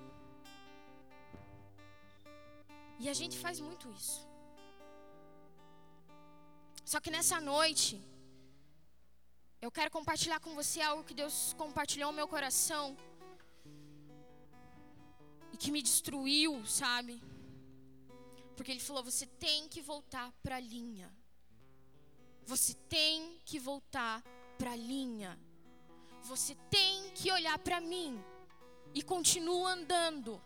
E 2.99 3.07
a 3.07 3.13
gente 3.13 3.37
faz 3.37 3.59
muito 3.59 3.89
isso. 3.99 4.27
Só 6.91 6.99
que 6.99 7.11
nessa 7.15 7.39
noite, 7.39 7.93
eu 9.61 9.71
quero 9.71 9.91
compartilhar 9.91 10.39
com 10.39 10.53
você 10.53 10.81
algo 10.81 11.03
que 11.03 11.13
Deus 11.13 11.53
compartilhou 11.53 12.11
no 12.11 12.17
meu 12.17 12.27
coração. 12.27 12.97
E 15.53 15.57
que 15.57 15.71
me 15.71 15.81
destruiu, 15.81 16.65
sabe? 16.65 17.21
Porque 18.55 18.71
Ele 18.71 18.79
falou: 18.79 19.03
você 19.03 19.25
tem 19.25 19.69
que 19.69 19.81
voltar 19.81 20.31
para 20.43 20.57
a 20.57 20.59
linha. 20.59 21.09
Você 22.45 22.73
tem 22.97 23.39
que 23.45 23.59
voltar 23.59 24.23
para 24.57 24.71
a 24.71 24.75
linha. 24.75 25.39
Você 26.23 26.55
tem 26.69 27.11
que 27.11 27.31
olhar 27.31 27.57
para 27.59 27.79
mim 27.79 28.21
e 28.93 29.01
continua 29.01 29.71
andando. 29.71 30.41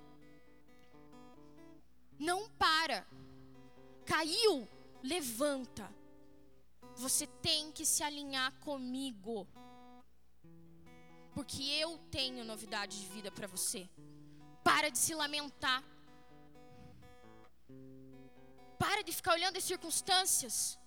Não 2.20 2.50
para. 2.51 3.05
Caiu, 4.05 4.67
levanta. 5.01 5.89
Você 6.96 7.25
tem 7.27 7.72
que 7.72 7.86
se 7.86 8.03
alinhar 8.03 8.51
comigo. 8.60 9.48
Porque 11.34 11.63
eu 11.63 11.98
tenho 12.12 12.46
novidade 12.46 13.00
de 13.01 13.08
vida 13.08 13.32
para 13.32 13.48
você. 13.48 13.89
Para 14.63 14.89
de 14.89 14.98
se 14.98 15.15
lamentar. 15.15 15.84
Para 18.77 19.01
de 19.01 19.12
ficar 19.12 19.34
olhando 19.34 19.58
as 19.58 19.63
circunstâncias. 19.63 20.77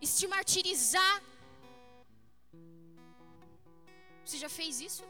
E 0.00 0.06
se 0.06 0.26
martirizar. 0.26 1.22
Você 4.24 4.38
já 4.38 4.48
fez 4.48 4.80
isso? 4.80 5.04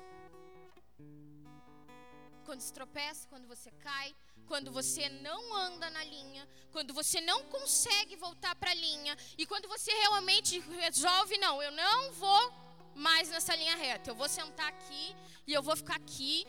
Quando 2.47 2.61
se 2.67 2.73
tropeça, 2.73 3.29
quando 3.33 3.47
você 3.53 3.71
cai, 3.87 4.09
quando 4.51 4.71
você 4.79 5.09
não 5.27 5.41
anda 5.67 5.89
na 5.97 6.05
linha, 6.05 6.49
quando 6.75 6.95
você 6.95 7.21
não 7.21 7.39
consegue 7.55 8.15
voltar 8.27 8.55
para 8.61 8.71
a 8.71 8.81
linha 8.87 9.15
e 9.37 9.45
quando 9.51 9.67
você 9.75 9.93
realmente 10.05 10.61
resolve 10.85 11.37
não, 11.39 11.55
eu 11.67 11.73
não 11.73 12.13
vou 12.13 12.43
mais 13.07 13.29
nessa 13.35 13.55
linha 13.63 13.77
reta. 13.77 14.11
Eu 14.11 14.19
vou 14.23 14.29
sentar 14.29 14.69
aqui 14.75 15.05
e 15.47 15.53
eu 15.53 15.63
vou 15.69 15.77
ficar 15.83 15.97
aqui. 15.97 16.47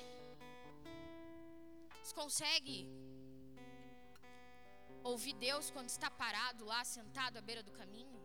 Você 2.03 2.13
consegue 2.21 2.77
ouvir 5.11 5.33
Deus 5.47 5.65
quando 5.75 5.89
está 5.89 6.09
parado 6.23 6.63
lá, 6.71 6.81
sentado 6.97 7.37
à 7.37 7.41
beira 7.49 7.63
do 7.69 7.73
caminho? 7.81 8.19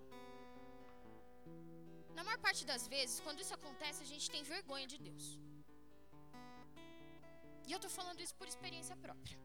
Na 2.17 2.23
maior 2.27 2.41
parte 2.47 2.65
das 2.73 2.87
vezes, 2.95 3.21
quando 3.21 3.41
isso 3.41 3.55
acontece, 3.55 4.03
a 4.03 4.11
gente 4.13 4.29
tem 4.35 4.43
vergonha 4.43 4.87
de 4.87 4.99
Deus. 5.09 5.27
E 7.67 7.73
eu 7.73 7.77
estou 7.77 7.91
falando 7.91 8.21
isso 8.21 8.35
por 8.35 8.49
experiência 8.49 8.97
própria. 8.97 9.39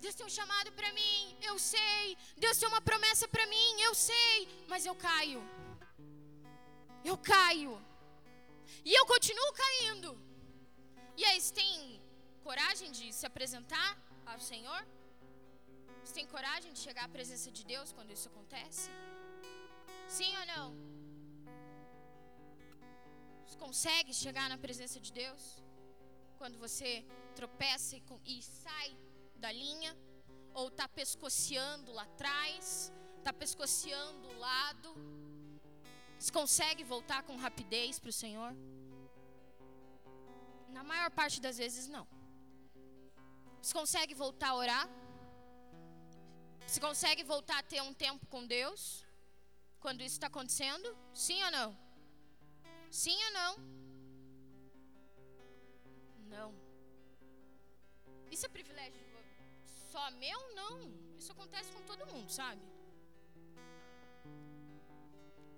Deus 0.00 0.14
tem 0.14 0.26
um 0.26 0.36
chamado 0.38 0.70
para 0.72 0.92
mim, 0.92 1.36
eu 1.42 1.58
sei. 1.58 2.16
Deus 2.36 2.58
tem 2.58 2.68
uma 2.68 2.80
promessa 2.80 3.26
para 3.26 3.46
mim, 3.46 3.80
eu 3.80 3.94
sei. 3.94 4.38
Mas 4.68 4.84
eu 4.84 4.94
caio. 4.94 5.42
Eu 7.04 7.16
caio. 7.16 7.74
E 8.84 8.92
eu 8.98 9.04
continuo 9.06 9.52
caindo. 9.52 10.10
E 11.16 11.24
aí, 11.24 11.40
você 11.40 11.52
tem 11.54 12.00
coragem 12.44 12.90
de 12.92 13.12
se 13.12 13.24
apresentar 13.26 13.90
ao 14.24 14.38
Senhor? 14.38 14.86
Você 16.04 16.14
tem 16.14 16.26
coragem 16.26 16.72
de 16.72 16.78
chegar 16.78 17.04
à 17.06 17.08
presença 17.08 17.50
de 17.50 17.64
Deus 17.64 17.92
quando 17.92 18.12
isso 18.12 18.28
acontece? 18.28 18.90
Sim 20.08 20.36
ou 20.40 20.46
não? 20.46 20.85
Você 23.46 23.56
consegue 23.56 24.12
chegar 24.12 24.48
na 24.48 24.58
presença 24.58 24.98
de 24.98 25.12
Deus? 25.12 25.62
Quando 26.38 26.58
você 26.58 27.04
tropeça 27.34 27.96
e, 28.24 28.42
sai 28.42 28.96
da 29.36 29.52
linha, 29.52 29.96
ou 30.52 30.68
está 30.68 30.88
pescoceando 30.88 31.92
lá 31.92 32.02
atrás, 32.02 32.92
está 33.18 33.32
pescoceando 33.32 34.26
o 34.28 34.38
lado. 34.38 34.94
Você 36.18 36.32
consegue 36.32 36.82
voltar 36.82 37.22
com 37.22 37.36
rapidez 37.36 37.98
para 37.98 38.10
o 38.10 38.12
Senhor? 38.12 38.52
Na 40.68 40.82
maior 40.82 41.10
parte 41.10 41.40
das 41.40 41.58
vezes, 41.58 41.88
não. 41.88 42.06
Você 43.62 43.72
consegue 43.72 44.14
voltar 44.14 44.50
a 44.50 44.56
orar? 44.56 44.88
Você 46.66 46.80
consegue 46.80 47.22
voltar 47.22 47.58
a 47.58 47.62
ter 47.62 47.80
um 47.80 47.94
tempo 47.94 48.26
com 48.26 48.46
Deus? 48.46 49.06
Quando 49.78 50.02
isso 50.02 50.16
está 50.16 50.26
acontecendo? 50.26 50.96
Sim 51.14 51.42
ou 51.44 51.50
não? 51.50 51.85
Sim 52.90 53.18
ou 53.26 53.32
não? 53.32 53.52
Não. 56.28 56.54
Isso 58.30 58.46
é 58.46 58.48
privilégio 58.48 59.06
só 59.96 60.10
meu, 60.22 60.40
não. 60.60 60.74
Isso 61.18 61.32
acontece 61.32 61.70
com 61.74 61.82
todo 61.90 62.08
mundo, 62.12 62.30
sabe? 62.40 62.62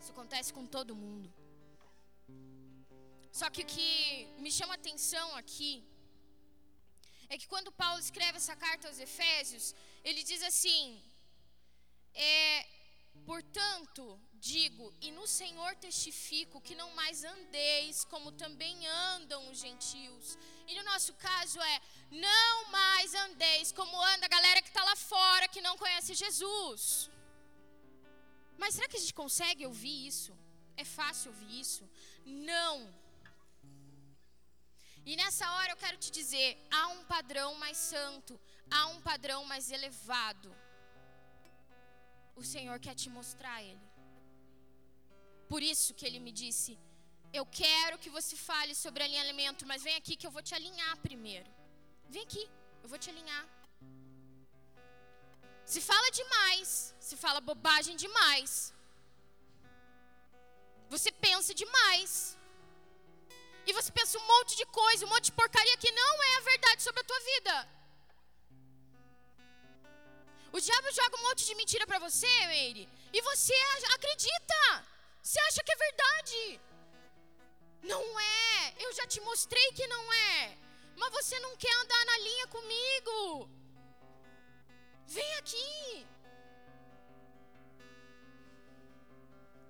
Isso 0.00 0.12
acontece 0.14 0.50
com 0.56 0.64
todo 0.76 0.98
mundo. 1.04 1.28
Só 3.38 3.46
que 3.54 3.62
o 3.64 3.70
que 3.72 3.88
me 4.44 4.50
chama 4.58 4.74
atenção 4.74 5.26
aqui 5.40 5.72
é 7.32 7.36
que 7.40 7.48
quando 7.52 7.76
Paulo 7.82 8.00
escreve 8.06 8.36
essa 8.42 8.56
carta 8.64 8.86
aos 8.88 9.00
Efésios, 9.08 9.66
ele 10.08 10.22
diz 10.30 10.42
assim: 10.50 10.82
é, 12.14 12.66
portanto, 13.30 14.04
digo, 14.40 14.94
e 15.00 15.10
no 15.10 15.26
Senhor 15.26 15.74
testifico 15.76 16.60
que 16.60 16.74
não 16.74 16.90
mais 17.00 17.24
andeis 17.24 18.04
como 18.04 18.32
também 18.32 18.86
andam 19.14 19.50
os 19.50 19.58
gentios. 19.58 20.38
E 20.66 20.74
no 20.76 20.84
nosso 20.84 21.12
caso 21.14 21.60
é 21.60 21.80
não 22.10 22.70
mais 22.70 23.14
andeis 23.14 23.72
como 23.72 24.00
anda 24.12 24.26
a 24.26 24.34
galera 24.36 24.62
que 24.62 24.68
está 24.68 24.84
lá 24.84 24.96
fora, 24.96 25.48
que 25.48 25.60
não 25.60 25.76
conhece 25.76 26.14
Jesus. 26.14 27.10
Mas 28.56 28.74
será 28.74 28.88
que 28.88 28.96
a 28.96 29.00
gente 29.00 29.14
consegue 29.14 29.66
ouvir 29.66 30.06
isso? 30.06 30.36
É 30.76 30.84
fácil 30.84 31.30
ouvir 31.32 31.60
isso? 31.60 31.88
Não. 32.24 32.74
E 35.04 35.16
nessa 35.16 35.50
hora 35.54 35.72
eu 35.72 35.76
quero 35.76 35.96
te 35.96 36.10
dizer: 36.10 36.48
há 36.70 36.88
um 36.88 37.04
padrão 37.04 37.54
mais 37.54 37.76
santo, 37.76 38.38
há 38.70 38.86
um 38.88 39.00
padrão 39.00 39.44
mais 39.44 39.70
elevado. 39.70 40.54
O 42.36 42.44
Senhor 42.44 42.78
quer 42.78 42.94
te 42.94 43.08
mostrar 43.10 43.62
ele. 43.62 43.87
Por 45.52 45.62
isso 45.72 45.94
que 45.98 46.06
ele 46.08 46.20
me 46.26 46.32
disse: 46.42 46.72
Eu 47.38 47.44
quero 47.60 48.00
que 48.02 48.10
você 48.16 48.34
fale 48.48 48.74
sobre 48.84 49.02
alinhamento, 49.06 49.66
mas 49.70 49.84
vem 49.86 49.96
aqui 50.00 50.16
que 50.20 50.26
eu 50.28 50.34
vou 50.36 50.42
te 50.48 50.54
alinhar 50.58 50.94
primeiro. 51.08 51.50
Vem 52.14 52.22
aqui, 52.26 52.44
eu 52.82 52.88
vou 52.92 52.98
te 53.04 53.10
alinhar. 53.12 53.44
Se 55.72 55.80
fala 55.90 56.08
demais, 56.20 56.94
se 57.06 57.16
fala 57.24 57.46
bobagem 57.52 57.96
demais. 58.04 58.50
Você 60.94 61.10
pensa 61.26 61.54
demais. 61.62 62.10
E 63.68 63.72
você 63.78 63.90
pensa 63.98 64.18
um 64.18 64.26
monte 64.32 64.52
de 64.60 64.66
coisa, 64.80 65.04
um 65.06 65.10
monte 65.14 65.26
de 65.30 65.36
porcaria 65.40 65.76
que 65.82 65.90
não 66.00 66.14
é 66.28 66.36
a 66.36 66.46
verdade 66.52 66.82
sobre 66.82 67.02
a 67.02 67.08
tua 67.10 67.20
vida. 67.32 67.54
O 70.56 70.60
diabo 70.66 70.90
joga 70.98 71.18
um 71.18 71.24
monte 71.28 71.44
de 71.48 71.54
mentira 71.54 71.86
para 71.86 71.98
você, 72.06 72.32
Meire, 72.52 72.88
e 73.12 73.20
você 73.20 73.56
acredita. 73.96 74.62
Você 75.28 75.40
acha 75.40 75.62
que 75.62 75.72
é 75.72 75.76
verdade. 75.76 76.60
Não 77.82 78.02
é. 78.18 78.74
Eu 78.84 78.90
já 78.98 79.06
te 79.06 79.20
mostrei 79.20 79.72
que 79.72 79.86
não 79.86 80.04
é. 80.10 80.56
mas 80.96 81.12
você 81.12 81.38
não 81.40 81.54
quer 81.62 81.74
andar 81.80 82.04
na 82.06 82.18
linha 82.26 82.46
comigo. 82.46 83.50
Vem 85.06 85.32
aqui. 85.34 86.06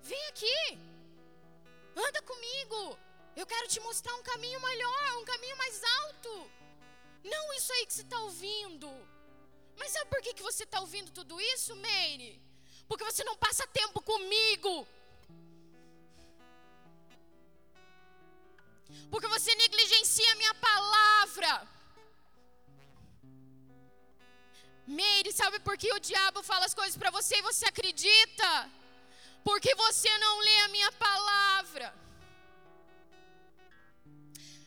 Vem 0.01 0.27
aqui. 0.27 0.59
Anda 2.07 2.21
comigo. 2.21 2.97
Eu 3.35 3.45
quero 3.45 3.67
te 3.67 3.81
mostrar 3.81 4.15
um 4.15 4.23
caminho 4.23 4.61
melhor, 4.61 5.17
um 5.17 5.25
caminho 5.25 5.57
mais 5.57 5.83
alto. 5.83 6.51
Não 7.21 7.53
isso 7.57 7.73
aí 7.73 7.85
que 7.85 7.95
você 7.95 8.03
está 8.03 8.19
ouvindo. 8.21 8.89
Mas 9.77 9.91
sabe 9.91 10.09
por 10.09 10.21
que, 10.21 10.33
que 10.33 10.49
você 10.49 10.63
está 10.63 10.79
ouvindo 10.79 11.11
tudo 11.11 11.41
isso, 11.53 11.75
Meire? 11.75 12.41
Porque 12.87 13.03
você 13.03 13.25
não 13.25 13.35
passa 13.35 13.67
tempo 13.67 14.01
comigo. 14.01 14.87
Porque 19.11 19.27
você 19.27 19.53
negligencia 19.55 20.31
a 20.31 20.35
minha 20.35 20.53
palavra. 20.55 21.67
Meire, 24.87 25.31
sabe 25.31 25.59
por 25.59 25.77
que 25.77 25.91
o 25.93 25.99
diabo 25.99 26.41
fala 26.41 26.65
as 26.65 26.73
coisas 26.73 26.97
para 26.97 27.11
você 27.11 27.35
e 27.37 27.47
você 27.49 27.65
acredita? 27.65 28.71
Porque 29.43 29.73
você 29.75 30.11
não 30.17 30.39
lê 30.39 30.57
a 30.61 30.67
minha 30.69 30.91
palavra. 30.93 31.93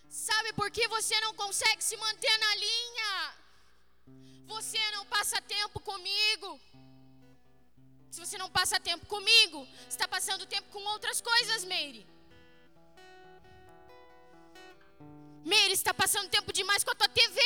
Sabe 0.08 0.52
por 0.52 0.70
que 0.70 0.86
você 0.86 1.18
não 1.20 1.34
consegue 1.34 1.82
se 1.82 1.96
manter 1.96 2.36
na 2.38 2.54
linha? 2.54 3.34
Você 4.46 4.78
não 4.92 5.04
passa 5.06 5.40
tempo 5.42 5.80
comigo. 5.80 6.60
Se 8.10 8.20
você 8.20 8.38
não 8.38 8.50
passa 8.50 8.78
tempo 8.78 9.06
comigo, 9.06 9.66
está 9.88 10.06
passando 10.06 10.46
tempo 10.46 10.68
com 10.70 10.84
outras 10.94 11.20
coisas, 11.20 11.64
Meire. 11.64 12.11
Meire 15.44 15.72
está 15.72 15.92
passando 15.92 16.28
tempo 16.28 16.52
demais 16.52 16.84
com 16.84 16.90
a 16.90 16.94
tua 16.94 17.08
TV. 17.08 17.40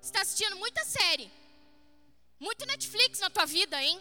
Está 0.00 0.20
assistindo 0.22 0.56
muita 0.56 0.84
série. 0.84 1.30
Muito 2.38 2.66
Netflix 2.66 3.20
na 3.20 3.30
tua 3.30 3.46
vida, 3.46 3.82
hein? 3.82 4.00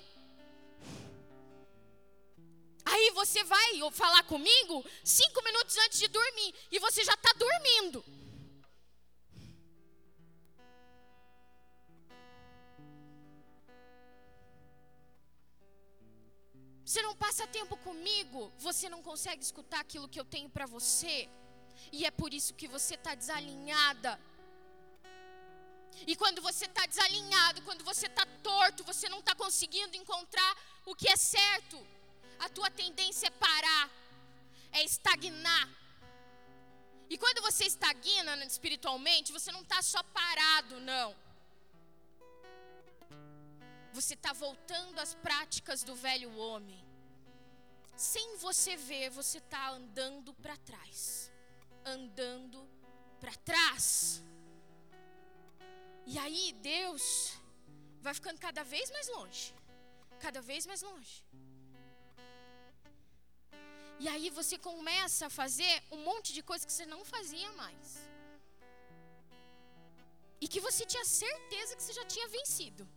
Aí 2.86 3.12
você 3.12 3.43
vai 3.43 3.91
falar 3.91 4.23
comigo 4.23 4.86
cinco 5.03 5.43
minutos 5.43 5.77
antes 5.77 5.99
de 5.99 6.07
dormir 6.07 6.53
e 6.71 6.79
você 6.79 7.03
já 7.03 7.13
está 7.13 7.33
dormindo. 7.33 8.03
Você 16.86 17.01
não 17.01 17.15
passa 17.15 17.47
tempo 17.47 17.75
comigo, 17.77 18.51
você 18.59 18.88
não 18.89 19.01
consegue 19.01 19.41
escutar 19.41 19.79
aquilo 19.79 20.07
que 20.07 20.19
eu 20.19 20.25
tenho 20.25 20.49
para 20.49 20.67
você, 20.67 21.29
e 21.91 22.06
é 22.06 22.12
por 22.12 22.34
isso 22.34 22.54
que 22.54 22.67
você 22.67 22.96
está 22.96 23.15
desalinhada. 23.15 24.19
E 26.08 26.15
quando 26.15 26.41
você 26.41 26.65
está 26.65 26.86
desalinhado, 26.86 27.62
quando 27.62 27.84
você 27.84 28.08
está 28.08 28.26
torto, 28.41 28.84
você 28.84 29.08
não 29.10 29.19
está 29.19 29.36
conseguindo 29.36 29.96
encontrar 29.96 30.58
o 30.86 30.96
que 30.96 31.08
é 31.08 31.15
certo 31.15 31.78
a 32.39 32.50
tua 32.50 32.69
tendência 32.69 33.28
é 33.28 33.30
parar, 33.30 33.89
é 34.72 34.84
estagnar. 34.84 35.69
E 37.10 37.17
quando 37.17 37.41
você 37.41 37.65
estagna 37.65 38.36
espiritualmente, 38.46 39.32
você 39.32 39.52
não 39.52 39.62
está 39.62 39.82
só 39.82 40.02
parado, 40.04 40.80
não. 40.82 41.15
Você 43.93 44.13
está 44.15 44.34
voltando 44.34 45.00
às 45.00 45.13
práticas 45.13 45.84
do 45.84 45.96
velho 45.96 46.36
homem. 46.38 46.84
Sem 47.96 48.38
você 48.38 48.76
ver, 48.76 49.10
você 49.12 49.38
está 49.38 49.69
andando 49.69 50.34
para 50.34 50.58
trás. 50.58 51.32
Andando 51.86 52.67
para 53.19 53.36
trás. 53.36 54.22
E 56.06 56.17
aí 56.17 56.54
Deus 56.62 57.34
vai 58.02 58.13
ficando 58.13 58.39
cada 58.39 58.63
vez 58.63 58.91
mais 58.91 59.08
longe. 59.10 59.54
Cada 60.19 60.41
vez 60.41 60.65
mais 60.65 60.82
longe. 60.82 61.24
E 64.00 64.08
aí 64.08 64.30
você 64.30 64.58
começa 64.58 65.28
a 65.28 65.30
fazer 65.30 65.74
um 65.91 66.04
monte 66.10 66.34
de 66.34 66.41
coisa 66.43 66.65
que 66.65 66.74
você 66.74 66.86
não 66.86 67.06
fazia 67.06 67.52
mais. 67.54 67.88
E 70.41 70.48
que 70.48 70.60
você 70.60 70.86
tinha 70.86 71.06
certeza 71.06 71.76
que 71.76 71.84
você 71.84 71.93
já 71.93 72.06
tinha 72.06 72.28
vencido. 72.28 72.88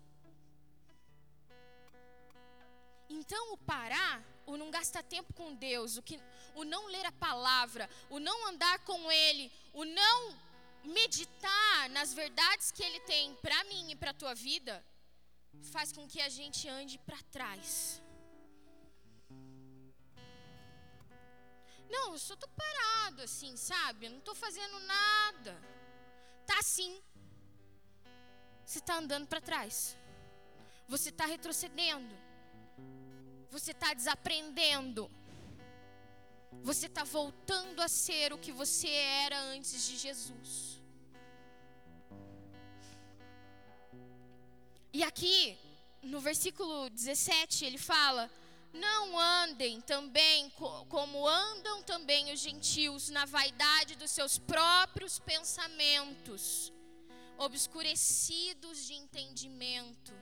Então, 3.19 3.55
o 3.55 3.57
parar, 3.59 4.23
o 4.47 4.57
não 4.57 4.71
gastar 4.71 5.03
tempo 5.03 5.33
com 5.33 5.55
Deus, 5.55 5.97
o, 5.97 6.03
que, 6.03 6.21
o 6.55 6.65
não 6.65 6.87
ler 6.87 7.07
a 7.07 7.13
palavra, 7.13 7.89
o 8.11 8.19
não 8.19 8.49
andar 8.49 8.79
com 8.81 9.11
Ele, 9.11 9.51
o 9.73 9.85
não 9.85 10.37
meditar 10.85 11.89
nas 11.91 12.13
verdades 12.13 12.71
que 12.71 12.83
Ele 12.83 13.01
tem 13.01 13.35
para 13.37 13.65
mim 13.65 13.91
e 13.91 13.97
para 13.97 14.11
a 14.11 14.21
tua 14.23 14.35
vida, 14.35 14.85
faz 15.73 15.93
com 15.93 16.07
que 16.07 16.21
a 16.21 16.29
gente 16.29 16.69
ande 16.69 16.99
para 16.99 17.19
trás. 17.37 18.03
Não, 21.89 22.13
eu 22.13 22.19
só 22.19 22.37
tô 22.37 22.49
parado 22.49 23.23
assim, 23.23 23.57
sabe? 23.57 24.07
Eu 24.07 24.11
não 24.11 24.21
tô 24.21 24.35
fazendo 24.35 24.79
nada. 24.81 25.53
Tá 26.45 26.59
assim. 26.59 27.03
Você 28.65 28.79
está 28.79 28.97
andando 28.99 29.27
para 29.27 29.41
trás. 29.41 29.97
Você 30.89 31.09
está 31.09 31.25
retrocedendo. 31.25 32.26
Você 33.51 33.71
está 33.71 33.95
desaprendendo. 33.95 35.11
Você 36.63 36.87
está 36.87 37.05
voltando 37.05 37.81
a 37.81 37.89
ser 37.89 38.33
o 38.33 38.39
que 38.39 38.53
você 38.53 38.89
era 38.89 39.39
antes 39.39 39.87
de 39.87 39.97
Jesus. 39.97 40.81
E 44.93 45.03
aqui, 45.03 45.59
no 46.03 46.21
versículo 46.21 46.89
17, 46.91 47.65
ele 47.65 47.79
fala: 47.79 48.31
não 48.73 49.19
andem 49.19 49.81
também 49.81 50.51
como 50.89 51.27
andam 51.27 51.83
também 51.83 52.33
os 52.33 52.41
gentios 52.41 53.09
na 53.11 53.25
vaidade 53.25 53.97
dos 53.97 54.11
seus 54.11 54.39
próprios 54.39 55.19
pensamentos, 55.19 56.73
obscurecidos 57.39 58.87
de 58.87 58.95
entendimento. 58.95 60.13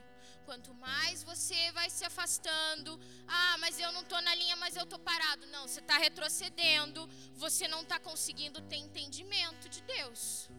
Quanto 0.45 0.71
mais 0.75 1.23
você 1.23 1.71
vai 1.77 1.89
se 1.89 2.03
afastando, 2.09 2.91
ah, 3.27 3.57
mas 3.63 3.79
eu 3.79 3.91
não 3.91 4.01
estou 4.01 4.21
na 4.21 4.33
linha, 4.35 4.55
mas 4.63 4.75
eu 4.75 4.83
estou 4.83 4.99
parado. 4.99 5.45
Não, 5.47 5.63
você 5.67 5.79
está 5.79 5.97
retrocedendo, 5.97 7.07
você 7.33 7.67
não 7.67 7.81
está 7.81 7.97
conseguindo 7.99 8.61
ter 8.61 8.77
entendimento 8.87 9.67
de 9.67 9.81
Deus. 9.81 10.49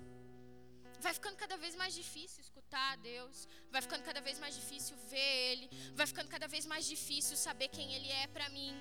Vai 0.99 1.15
ficando 1.15 1.37
cada 1.37 1.57
vez 1.57 1.75
mais 1.77 1.95
difícil 1.95 2.41
escutar 2.41 2.93
a 2.95 2.97
Deus, 2.97 3.47
vai 3.71 3.81
ficando 3.87 4.03
cada 4.03 4.21
vez 4.21 4.39
mais 4.41 4.55
difícil 4.61 4.97
ver 5.13 5.31
Ele, 5.51 5.71
vai 5.95 6.07
ficando 6.07 6.29
cada 6.29 6.49
vez 6.49 6.67
mais 6.67 6.85
difícil 6.85 7.37
saber 7.37 7.69
quem 7.69 7.95
Ele 7.95 8.11
é 8.11 8.27
para 8.27 8.49
mim. 8.49 8.75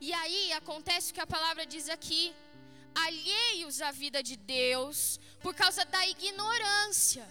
E 0.00 0.12
aí 0.12 0.52
acontece 0.52 1.10
o 1.10 1.14
que 1.14 1.20
a 1.20 1.26
palavra 1.36 1.64
diz 1.74 1.88
aqui: 1.88 2.34
alheios 3.06 3.80
à 3.80 3.90
vida 3.92 4.22
de 4.22 4.36
Deus 4.36 5.20
por 5.40 5.54
causa 5.54 5.84
da 5.84 6.06
ignorância 6.08 7.26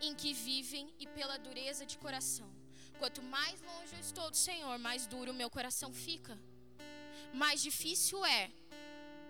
em 0.00 0.14
que 0.14 0.32
vivem 0.32 0.92
e 0.98 1.06
pela 1.06 1.36
dureza 1.38 1.84
de 1.84 1.96
coração. 1.98 2.48
Quanto 2.98 3.22
mais 3.22 3.60
longe 3.60 3.94
eu 3.94 4.00
estou 4.00 4.30
do 4.30 4.36
Senhor, 4.36 4.78
mais 4.78 5.06
duro 5.06 5.30
o 5.32 5.34
meu 5.34 5.50
coração 5.50 5.92
fica. 5.92 6.38
Mais 7.32 7.62
difícil 7.62 8.24
é 8.24 8.50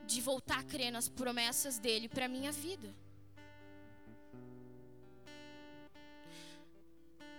de 0.06 0.20
voltar 0.20 0.59
a 0.61 0.64
crer 0.64 0.90
nas 0.90 1.09
promessas 1.09 1.78
dele 1.78 2.09
para 2.09 2.28
minha 2.28 2.52
vida. 2.52 2.94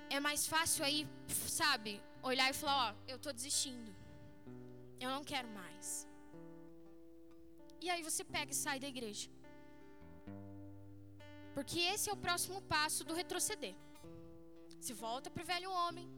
É 0.09 0.19
mais 0.19 0.45
fácil 0.45 0.83
aí, 0.85 1.07
sabe, 1.47 2.01
olhar 2.21 2.49
e 2.49 2.53
falar, 2.53 2.77
ó, 2.89 2.95
eu 3.07 3.17
tô 3.17 3.31
desistindo. 3.31 3.91
Eu 4.99 5.09
não 5.09 5.23
quero 5.23 5.47
mais. 5.49 6.07
E 7.81 7.89
aí 7.89 8.03
você 8.03 8.23
pega 8.23 8.51
e 8.51 8.55
sai 8.55 8.79
da 8.79 8.87
igreja. 8.87 9.29
Porque 11.53 11.79
esse 11.79 12.09
é 12.09 12.13
o 12.13 12.23
próximo 12.25 12.61
passo 12.61 13.03
do 13.03 13.13
retroceder. 13.13 13.75
Se 14.79 14.93
volta 14.93 15.29
para 15.29 15.43
o 15.43 15.45
velho 15.45 15.71
homem, 15.71 16.09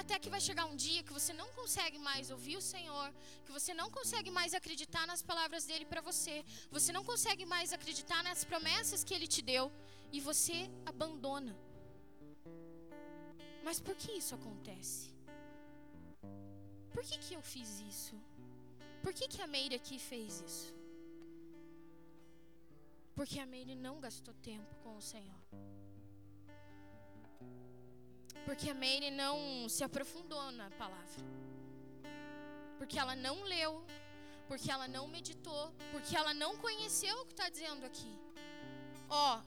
até 0.00 0.18
que 0.18 0.30
vai 0.30 0.40
chegar 0.40 0.64
um 0.66 0.76
dia 0.76 1.02
que 1.02 1.12
você 1.12 1.32
não 1.32 1.48
consegue 1.52 1.98
mais 1.98 2.30
ouvir 2.30 2.56
o 2.56 2.62
Senhor, 2.62 3.12
que 3.44 3.52
você 3.52 3.72
não 3.74 3.90
consegue 3.90 4.30
mais 4.30 4.54
acreditar 4.54 5.06
nas 5.06 5.22
palavras 5.22 5.64
dele 5.64 5.84
para 5.84 6.00
você, 6.00 6.44
você 6.70 6.92
não 6.92 7.04
consegue 7.04 7.44
mais 7.44 7.72
acreditar 7.72 8.22
nas 8.22 8.44
promessas 8.44 9.04
que 9.04 9.14
ele 9.14 9.26
te 9.26 9.42
deu 9.42 9.70
e 10.12 10.20
você 10.20 10.70
abandona. 10.86 11.56
Mas 13.62 13.78
por 13.78 13.94
que 13.94 14.12
isso 14.12 14.34
acontece? 14.34 15.10
Por 16.92 17.02
que, 17.04 17.18
que 17.18 17.34
eu 17.34 17.42
fiz 17.42 17.80
isso? 17.80 18.14
Por 19.02 19.12
que, 19.12 19.28
que 19.28 19.42
a 19.42 19.46
Meire 19.46 19.76
aqui 19.76 19.98
fez 19.98 20.40
isso? 20.40 20.79
Porque 23.20 23.38
a 23.38 23.44
Meire 23.44 23.74
não 23.74 24.00
gastou 24.00 24.32
tempo 24.32 24.74
com 24.82 24.96
o 24.96 25.02
Senhor. 25.02 25.42
Porque 28.46 28.70
a 28.70 28.72
Meire 28.72 29.10
não 29.10 29.68
se 29.68 29.84
aprofundou 29.84 30.50
na 30.52 30.70
palavra. 30.70 31.22
Porque 32.78 32.98
ela 32.98 33.14
não 33.14 33.42
leu. 33.42 33.84
porque 34.48 34.70
ela 34.70 34.88
não 34.88 35.06
meditou, 35.06 35.70
porque 35.92 36.16
ela 36.16 36.32
não 36.32 36.56
conheceu 36.56 37.14
o 37.20 37.26
que 37.26 37.34
está 37.34 37.48
dizendo 37.50 37.84
aqui. 37.84 38.18
Ó, 39.08 39.42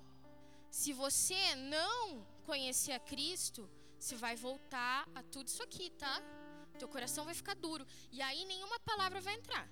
se 0.69 0.93
você 0.93 1.55
não 1.55 2.23
conhecer 2.45 2.93
a 2.93 2.99
Cristo, 2.99 3.67
você 3.99 4.15
vai 4.15 4.35
voltar 4.35 5.09
a 5.15 5.23
tudo 5.23 5.47
isso 5.47 5.63
aqui, 5.63 5.89
tá? 5.89 6.21
Teu 6.79 6.87
coração 6.87 7.25
vai 7.25 7.33
ficar 7.33 7.55
duro. 7.55 7.85
E 8.11 8.21
aí 8.21 8.45
nenhuma 8.45 8.79
palavra 8.81 9.19
vai 9.19 9.33
entrar. 9.33 9.67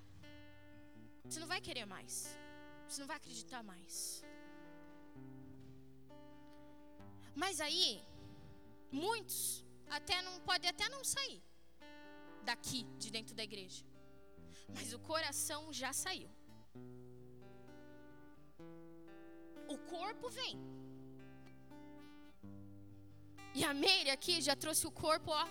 Você 1.24 1.38
não 1.38 1.46
vai 1.46 1.60
querer 1.60 1.86
mais. 1.86 2.36
Você 2.88 3.00
não 3.00 3.08
vai 3.12 3.16
acreditar 3.16 3.62
mais. 3.62 4.24
Mas 7.34 7.60
aí, 7.60 8.02
muitos 8.90 9.64
até 9.88 10.20
não 10.22 10.34
podem 10.40 10.68
até 10.68 10.88
não 10.88 11.02
sair 11.04 11.42
daqui, 12.50 12.84
de 12.98 13.10
dentro 13.10 13.34
da 13.34 13.44
igreja. 13.50 13.84
Mas 14.74 14.92
o 14.92 14.98
coração 14.98 15.72
já 15.72 15.92
saiu. 15.92 16.30
O 19.68 19.78
corpo 19.94 20.28
vem. 20.28 20.56
E 23.54 23.64
a 23.64 23.72
Meire 23.74 24.10
aqui 24.10 24.40
já 24.40 24.54
trouxe 24.56 24.86
o 24.86 24.90
corpo, 24.90 25.30
ó. 25.30 25.46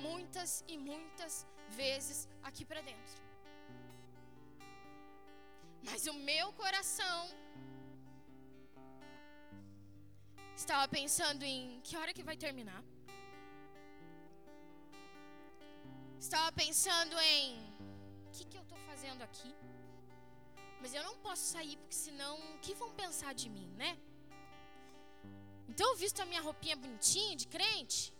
Muitas 0.00 0.64
e 0.68 0.76
muitas 0.76 1.46
vezes 1.80 2.28
aqui 2.42 2.64
para 2.64 2.80
dentro. 2.80 3.25
Mas 5.88 6.06
o 6.12 6.14
meu 6.30 6.46
coração 6.52 7.18
estava 10.62 10.86
pensando 10.88 11.42
em 11.44 11.80
que 11.86 11.96
hora 11.96 12.12
que 12.16 12.24
vai 12.30 12.36
terminar. 12.36 12.82
Estava 16.18 16.50
pensando 16.64 17.16
em 17.34 17.42
o 18.26 18.30
que, 18.32 18.44
que 18.50 18.58
eu 18.58 18.62
estou 18.62 18.78
fazendo 18.88 19.22
aqui. 19.28 19.54
Mas 20.80 20.92
eu 20.94 21.02
não 21.08 21.16
posso 21.26 21.44
sair 21.54 21.76
porque 21.76 21.94
senão 22.06 22.34
o 22.54 22.58
que 22.64 22.74
vão 22.74 22.90
pensar 23.04 23.32
de 23.34 23.48
mim, 23.48 23.68
né? 23.82 23.92
Então 25.68 25.86
eu 25.90 25.96
visto 25.96 26.20
a 26.20 26.26
minha 26.26 26.40
roupinha 26.40 26.76
bonitinha 26.76 27.36
de 27.36 27.46
crente 27.54 28.12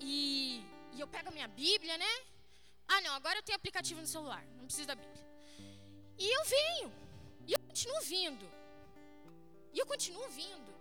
e, 0.00 0.64
e 0.92 1.00
eu 1.00 1.08
pego 1.08 1.28
a 1.28 1.32
minha 1.32 1.48
Bíblia, 1.48 1.96
né? 1.96 2.12
Ah, 2.88 3.00
não, 3.00 3.12
agora 3.14 3.38
eu 3.38 3.42
tenho 3.42 3.56
aplicativo 3.56 4.00
no 4.00 4.06
celular, 4.06 4.44
não 4.58 4.66
preciso 4.66 4.88
da 4.88 4.94
Bíblia. 4.94 5.21
E 6.18 6.26
eu 6.38 6.44
venho, 6.44 6.92
e 7.46 7.52
eu 7.52 7.60
continuo 7.60 8.00
vindo, 8.00 8.46
e 9.72 9.78
eu 9.78 9.86
continuo 9.86 10.28
vindo, 10.28 10.72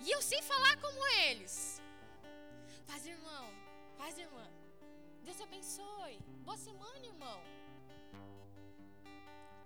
e 0.00 0.10
eu 0.10 0.20
sei 0.20 0.42
falar 0.42 0.80
como 0.80 1.06
eles. 1.28 1.80
Paz, 2.86 3.06
irmão, 3.06 3.48
paz, 3.96 4.18
irmã. 4.18 4.46
Deus 5.22 5.40
abençoe. 5.40 6.18
Boa 6.44 6.56
semana, 6.56 7.06
irmão. 7.06 7.40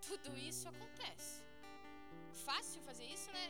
Tudo 0.06 0.36
isso 0.36 0.68
acontece. 0.68 1.42
Fácil 2.44 2.82
fazer 2.82 3.06
isso, 3.06 3.32
né? 3.32 3.46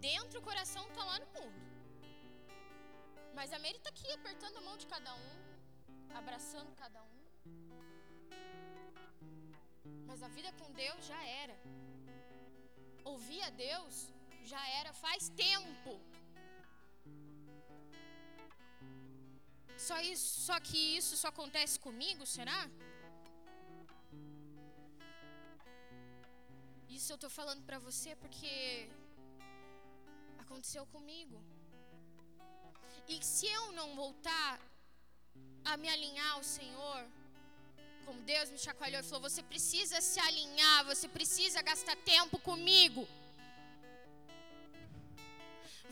Dentro 0.00 0.40
o 0.40 0.42
coração 0.42 0.86
está 0.88 1.04
lá 1.04 1.18
no 1.18 1.26
mundo. 1.26 1.60
Mas 3.34 3.52
a 3.52 3.58
Mary 3.58 3.76
está 3.76 3.90
aqui 3.90 4.10
apertando 4.10 4.56
a 4.56 4.62
mão 4.62 4.76
de 4.76 4.86
cada 4.86 5.14
um, 5.14 5.30
abraçando 6.14 6.74
cada 6.74 7.02
um. 7.02 7.19
Mas 10.20 10.28
a 10.28 10.34
vida 10.38 10.52
com 10.60 10.70
Deus 10.72 11.06
já 11.10 11.20
era. 11.42 11.54
Ouvir 13.12 13.42
a 13.46 13.48
Deus 13.48 13.94
já 14.50 14.62
era 14.78 14.90
faz 14.92 15.30
tempo. 15.30 15.92
Só, 19.86 19.98
isso, 20.12 20.28
só 20.46 20.56
que 20.60 20.80
isso 20.98 21.16
só 21.16 21.28
acontece 21.28 21.76
comigo, 21.86 22.26
será? 22.26 22.60
Isso 26.96 27.12
eu 27.12 27.18
estou 27.20 27.30
falando 27.38 27.62
para 27.68 27.78
você 27.78 28.14
porque 28.16 28.52
aconteceu 30.44 30.84
comigo. 30.96 31.38
E 33.08 33.24
se 33.24 33.46
eu 33.46 33.72
não 33.72 33.88
voltar 34.02 34.60
a 35.64 35.78
me 35.78 35.88
alinhar 35.88 36.32
ao 36.34 36.44
Senhor, 36.56 37.00
como 38.10 38.22
Deus 38.34 38.50
me 38.50 38.58
chacoalhou 38.66 39.00
e 39.00 39.08
falou: 39.08 39.22
você 39.28 39.42
precisa 39.50 39.96
se 40.00 40.18
alinhar, 40.28 40.78
você 40.92 41.06
precisa 41.16 41.62
gastar 41.70 41.96
tempo 42.14 42.36
comigo. 42.48 43.02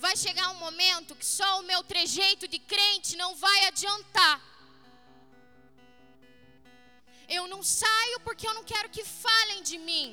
Vai 0.04 0.14
chegar 0.24 0.46
um 0.50 0.60
momento 0.66 1.16
que 1.20 1.26
só 1.38 1.48
o 1.60 1.66
meu 1.70 1.80
trejeito 1.92 2.48
de 2.54 2.58
crente 2.72 3.20
não 3.22 3.30
vai 3.36 3.58
adiantar. 3.66 4.36
Eu 7.36 7.44
não 7.52 7.62
saio 7.62 8.18
porque 8.26 8.48
eu 8.48 8.54
não 8.58 8.64
quero 8.72 8.92
que 8.96 9.04
falem 9.04 9.62
de 9.70 9.78
mim. 9.88 10.08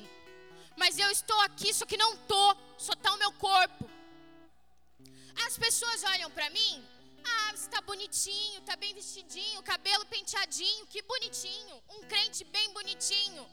Mas 0.82 0.98
eu 1.04 1.10
estou 1.18 1.40
aqui, 1.48 1.70
só 1.74 1.84
que 1.90 2.02
não 2.04 2.12
estou, 2.14 2.48
só 2.86 2.92
está 2.92 3.12
o 3.14 3.22
meu 3.22 3.32
corpo. 3.48 3.84
As 5.46 5.54
pessoas 5.64 6.04
olham 6.12 6.30
para 6.36 6.50
mim, 6.50 6.72
está 7.66 7.80
bonitinho, 7.90 8.58
está 8.60 8.74
bem 8.82 8.92
vestidinho, 9.00 9.62
cabelo 9.72 10.04
penteadinho, 10.14 10.86
que 10.92 11.02
bonitinho. 11.12 11.76
Um 11.94 12.00
crente 12.12 12.42
bem 12.56 12.68
bonitinho. 12.78 13.44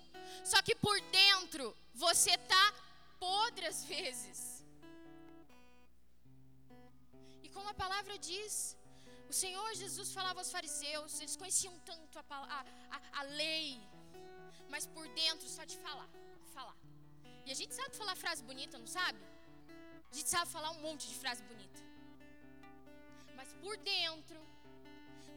Só 0.51 0.61
que 0.61 0.75
por 0.85 0.97
dentro 1.21 1.65
você 2.05 2.31
está 2.41 2.63
podre 3.19 3.65
às 3.73 3.81
vezes. 3.93 4.39
E 7.45 7.49
como 7.55 7.67
a 7.73 7.77
palavra 7.83 8.17
diz, 8.29 8.77
o 9.31 9.35
Senhor 9.43 9.67
Jesus 9.81 10.09
falava 10.17 10.39
aos 10.41 10.51
fariseus, 10.55 11.19
eles 11.21 11.37
conheciam 11.41 11.75
tanto 11.89 12.19
a, 12.19 12.23
a, 12.97 12.99
a, 13.19 13.23
lei, 13.41 13.67
mas 14.73 14.85
por 14.95 15.07
dentro 15.21 15.47
só 15.55 15.63
de 15.71 15.77
falar, 15.85 16.09
falar. 16.55 16.77
E 17.45 17.51
a 17.55 17.57
gente 17.59 17.73
sabe 17.79 17.95
falar 18.01 18.15
frase 18.15 18.43
bonita, 18.51 18.77
não 18.83 18.91
sabe? 18.99 19.19
A 20.11 20.15
gente 20.17 20.29
sabe 20.29 20.49
falar 20.51 20.71
um 20.71 20.81
monte 20.87 21.07
de 21.11 21.15
frase 21.15 21.41
bonita. 21.51 21.92
Por 23.63 23.77
dentro, 23.77 24.39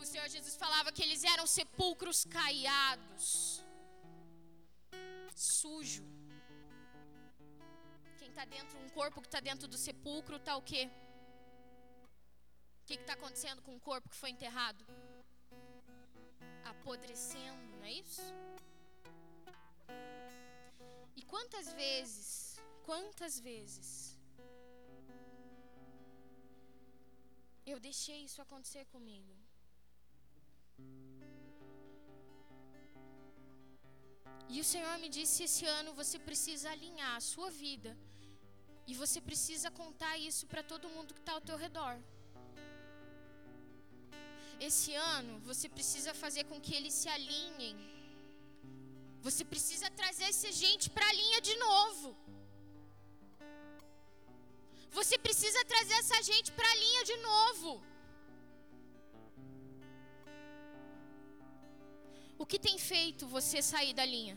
o 0.01 0.05
Senhor 0.05 0.29
Jesus 0.29 0.57
falava 0.57 0.91
que 0.91 1.03
eles 1.03 1.23
eram 1.23 1.47
sepulcros 1.47 2.25
caiados, 2.25 3.65
sujo. 5.35 6.05
Quem 8.19 8.29
está 8.29 8.45
dentro, 8.45 8.77
um 8.81 8.89
corpo 8.89 9.21
que 9.21 9.29
está 9.29 9.39
dentro 9.39 9.69
do 9.69 9.79
sepulcro, 9.79 10.37
está 10.37 10.57
o 10.57 10.63
quê? 10.63 10.91
O 12.81 12.85
que 12.87 12.95
está 12.95 13.13
acontecendo 13.13 13.63
com 13.63 13.77
o 13.77 13.81
corpo 13.81 14.09
que 14.09 14.17
foi 14.17 14.31
enterrado? 14.31 14.85
Apodrecendo, 16.65 17.77
não 17.77 17.85
é 17.85 17.93
isso? 17.93 18.27
E 21.15 21.23
quantas 21.23 21.73
vezes, 21.73 22.61
quantas 22.83 23.39
vezes 23.39 24.16
eu 27.73 27.79
deixei 27.89 28.19
isso 28.27 28.41
acontecer 28.45 28.85
comigo? 28.95 29.33
E 34.55 34.61
o 34.65 34.67
Senhor 34.73 34.97
me 35.05 35.09
disse: 35.17 35.45
esse 35.49 35.65
ano 35.79 35.93
você 36.01 36.19
precisa 36.29 36.71
alinhar 36.71 37.15
a 37.17 37.25
sua 37.33 37.51
vida. 37.51 37.93
E 38.91 38.95
você 39.03 39.21
precisa 39.29 39.69
contar 39.81 40.15
isso 40.29 40.45
para 40.51 40.63
todo 40.73 40.93
mundo 40.97 41.15
que 41.17 41.23
está 41.25 41.33
ao 41.37 41.47
teu 41.49 41.57
redor. 41.65 41.95
Esse 44.69 44.93
ano 45.15 45.35
você 45.51 45.69
precisa 45.69 46.13
fazer 46.25 46.45
com 46.51 46.61
que 46.67 46.75
eles 46.79 46.95
se 47.01 47.09
alinhem 47.17 47.77
você 49.27 49.45
precisa 49.53 49.89
trazer 50.01 50.27
essa 50.33 50.51
gente 50.53 50.89
para 50.97 51.07
a 51.09 51.13
linha 51.21 51.41
de 51.41 51.55
novo. 51.57 52.17
Você 54.99 55.17
precisa 55.19 55.63
trazer 55.73 55.97
essa 56.03 56.19
gente 56.29 56.51
para 56.59 56.69
a 56.71 56.77
linha 56.83 57.03
de 57.11 57.17
novo. 57.31 57.71
O 62.43 62.47
que 62.51 62.59
tem 62.67 62.79
feito 62.79 63.29
você 63.37 63.61
sair 63.61 63.93
da 63.99 64.07
linha? 64.15 64.37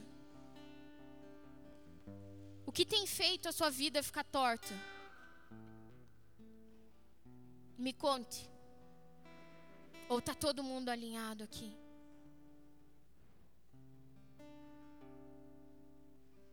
O 2.65 2.73
que 2.77 2.85
tem 2.93 3.05
feito 3.07 3.47
a 3.47 3.53
sua 3.59 3.69
vida 3.69 4.03
ficar 4.09 4.25
torta? 4.25 4.73
Me 7.85 7.93
conte. 8.05 8.41
Ou 10.09 10.19
está 10.19 10.35
todo 10.45 10.69
mundo 10.71 10.89
alinhado 10.89 11.41
aqui? 11.45 11.71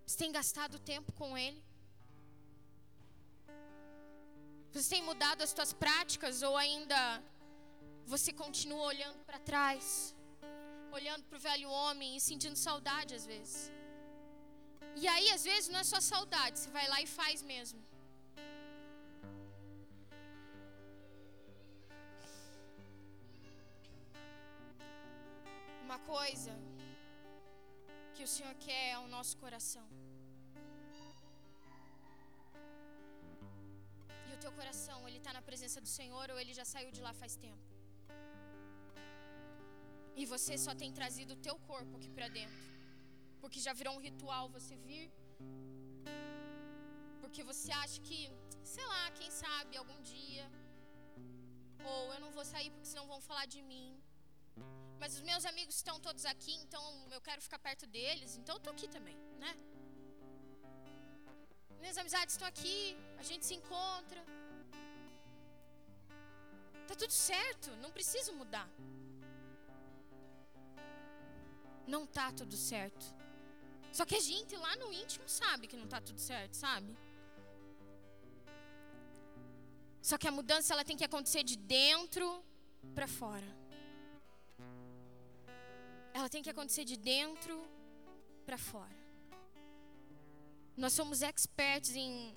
Você 0.06 0.16
tem 0.22 0.30
gastado 0.30 0.78
tempo 0.78 1.12
com 1.20 1.36
Ele? 1.36 1.65
Você 4.76 4.90
tem 4.94 5.02
mudado 5.10 5.40
as 5.44 5.50
suas 5.54 5.72
práticas 5.82 6.42
ou 6.46 6.54
ainda 6.62 6.98
você 8.12 8.30
continua 8.40 8.82
olhando 8.92 9.20
para 9.28 9.38
trás, 9.50 10.14
olhando 10.98 11.24
para 11.28 11.38
o 11.38 11.40
velho 11.46 11.70
homem 11.70 12.10
e 12.16 12.20
sentindo 12.20 12.58
saudade 12.64 13.14
às 13.18 13.24
vezes? 13.32 13.72
E 15.02 15.08
aí, 15.14 15.30
às 15.36 15.44
vezes, 15.50 15.70
não 15.70 15.80
é 15.80 15.84
só 15.92 15.98
saudade, 15.98 16.58
você 16.58 16.70
vai 16.78 16.86
lá 16.92 17.00
e 17.00 17.06
faz 17.06 17.42
mesmo. 17.52 17.80
Uma 25.86 25.98
coisa 26.14 26.52
que 28.14 28.24
o 28.28 28.28
Senhor 28.34 28.54
quer 28.66 28.84
é 28.90 28.98
o 28.98 29.08
nosso 29.08 29.38
coração. 29.38 29.88
Teu 34.46 34.52
coração, 34.60 34.98
ele 35.08 35.18
está 35.20 35.32
na 35.36 35.42
presença 35.48 35.78
do 35.84 35.90
Senhor 35.98 36.26
ou 36.32 36.38
ele 36.42 36.52
já 36.58 36.64
saiu 36.72 36.90
de 36.96 37.00
lá 37.06 37.12
faz 37.22 37.32
tempo? 37.44 37.64
E 40.20 40.24
você 40.32 40.54
só 40.64 40.72
tem 40.82 40.90
trazido 40.98 41.32
o 41.34 41.40
teu 41.46 41.56
corpo 41.70 41.92
aqui 41.98 42.10
para 42.16 42.28
dentro. 42.36 42.66
Porque 43.40 43.58
já 43.66 43.72
virou 43.80 43.92
um 43.96 44.02
ritual 44.08 44.44
você 44.58 44.74
vir. 44.86 45.06
Porque 47.22 47.42
você 47.50 47.70
acha 47.84 47.98
que, 48.08 48.18
sei 48.74 48.86
lá, 48.92 49.02
quem 49.18 49.30
sabe 49.42 49.72
algum 49.82 49.98
dia. 50.14 50.46
Ou 51.92 52.02
eu 52.14 52.20
não 52.24 52.30
vou 52.36 52.44
sair 52.52 52.70
porque 52.70 52.88
senão 52.92 53.06
vão 53.14 53.20
falar 53.30 53.46
de 53.56 53.60
mim. 53.70 53.88
Mas 55.00 55.12
os 55.16 55.22
meus 55.30 55.44
amigos 55.52 55.74
estão 55.80 55.96
todos 56.06 56.24
aqui, 56.32 56.54
então 56.64 56.84
eu 57.16 57.20
quero 57.28 57.42
ficar 57.46 57.58
perto 57.68 57.86
deles, 57.96 58.30
então 58.40 58.54
eu 58.56 58.62
tô 58.66 58.70
aqui 58.74 58.88
também, 58.96 59.18
né? 59.44 59.52
Minhas 61.82 61.98
amizades 62.02 62.34
estão 62.36 62.48
aqui, 62.54 62.78
a 63.18 63.22
gente 63.22 63.44
se 63.46 63.54
encontra. 63.54 64.24
Tá 66.88 66.94
tudo 66.94 67.12
certo, 67.12 67.70
não 67.82 67.90
preciso 67.90 68.32
mudar. 68.32 68.68
Não 71.86 72.06
tá 72.06 72.32
tudo 72.32 72.56
certo. 72.56 73.04
Só 73.92 74.04
que 74.04 74.16
a 74.16 74.20
gente 74.20 74.54
lá 74.56 74.76
no 74.76 74.92
íntimo 74.92 75.28
sabe 75.28 75.66
que 75.66 75.76
não 75.76 75.88
tá 75.88 76.00
tudo 76.00 76.20
certo, 76.20 76.54
sabe? 76.54 76.96
Só 80.02 80.16
que 80.16 80.28
a 80.28 80.30
mudança 80.38 80.72
ela 80.72 80.84
tem 80.84 80.96
que 80.96 81.04
acontecer 81.04 81.42
de 81.42 81.56
dentro 81.56 82.44
para 82.94 83.08
fora. 83.08 83.50
Ela 86.14 86.28
tem 86.28 86.42
que 86.42 86.50
acontecer 86.50 86.84
de 86.84 86.96
dentro 86.96 87.54
para 88.44 88.56
fora. 88.56 88.96
Nós 90.76 90.92
somos 90.92 91.22
experts 91.22 91.96
em, 91.96 92.36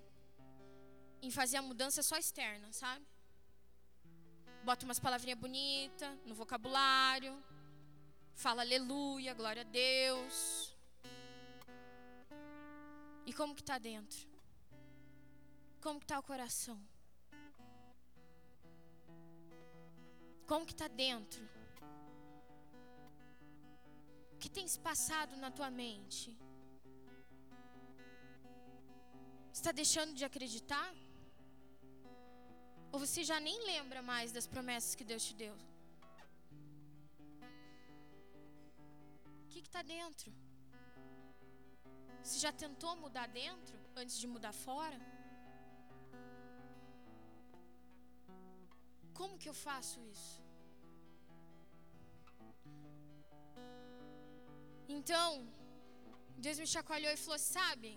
em 1.21 1.32
fazer 1.32 1.58
a 1.58 1.62
mudança 1.62 2.01
só 2.01 2.17
externa, 2.17 2.71
sabe? 2.71 3.05
Bota 4.63 4.86
umas 4.86 4.99
palavrinhas 4.99 5.39
bonitas 5.39 6.17
no 6.25 6.36
vocabulário. 6.36 7.34
Fala 8.34 8.62
aleluia, 8.62 9.34
glória 9.34 9.62
a 9.62 9.65
Deus. 9.65 10.75
E 13.25 13.34
como 13.34 13.53
que 13.53 13.62
está 13.62 13.77
dentro? 13.77 14.27
Como 15.82 15.99
que 15.99 16.05
está 16.05 16.19
o 16.19 16.23
coração? 16.23 16.79
Como 20.45 20.65
que 20.65 20.71
está 20.71 20.88
dentro? 20.88 21.47
O 24.34 24.38
que 24.38 24.49
tem 24.49 24.67
se 24.67 24.79
passado 24.79 25.36
na 25.38 25.51
tua 25.51 25.69
mente? 25.69 26.36
Está 29.53 29.71
deixando 29.71 30.13
de 30.13 30.23
acreditar? 30.25 30.91
Ou 32.91 32.99
você 32.99 33.23
já 33.23 33.39
nem 33.39 33.58
lembra 33.71 34.02
mais 34.02 34.32
das 34.32 34.47
promessas 34.47 34.95
que 34.95 35.04
Deus 35.12 35.23
te 35.28 35.34
deu? 35.43 35.56
O 39.43 39.47
que 39.52 39.60
está 39.60 39.82
dentro? 39.82 40.34
Você 42.23 42.39
já 42.39 42.52
tentou 42.52 42.95
mudar 42.95 43.28
dentro 43.28 43.78
antes 43.95 44.17
de 44.17 44.28
mudar 44.28 44.54
fora? 44.67 44.99
Como 49.19 49.38
que 49.38 49.49
eu 49.49 49.54
faço 49.54 49.99
isso? 50.15 50.41
Então, 54.97 55.47
Deus 56.38 56.60
me 56.60 56.67
chacoalhou 56.75 57.12
e 57.12 57.17
falou: 57.23 57.39
sabe? 57.39 57.91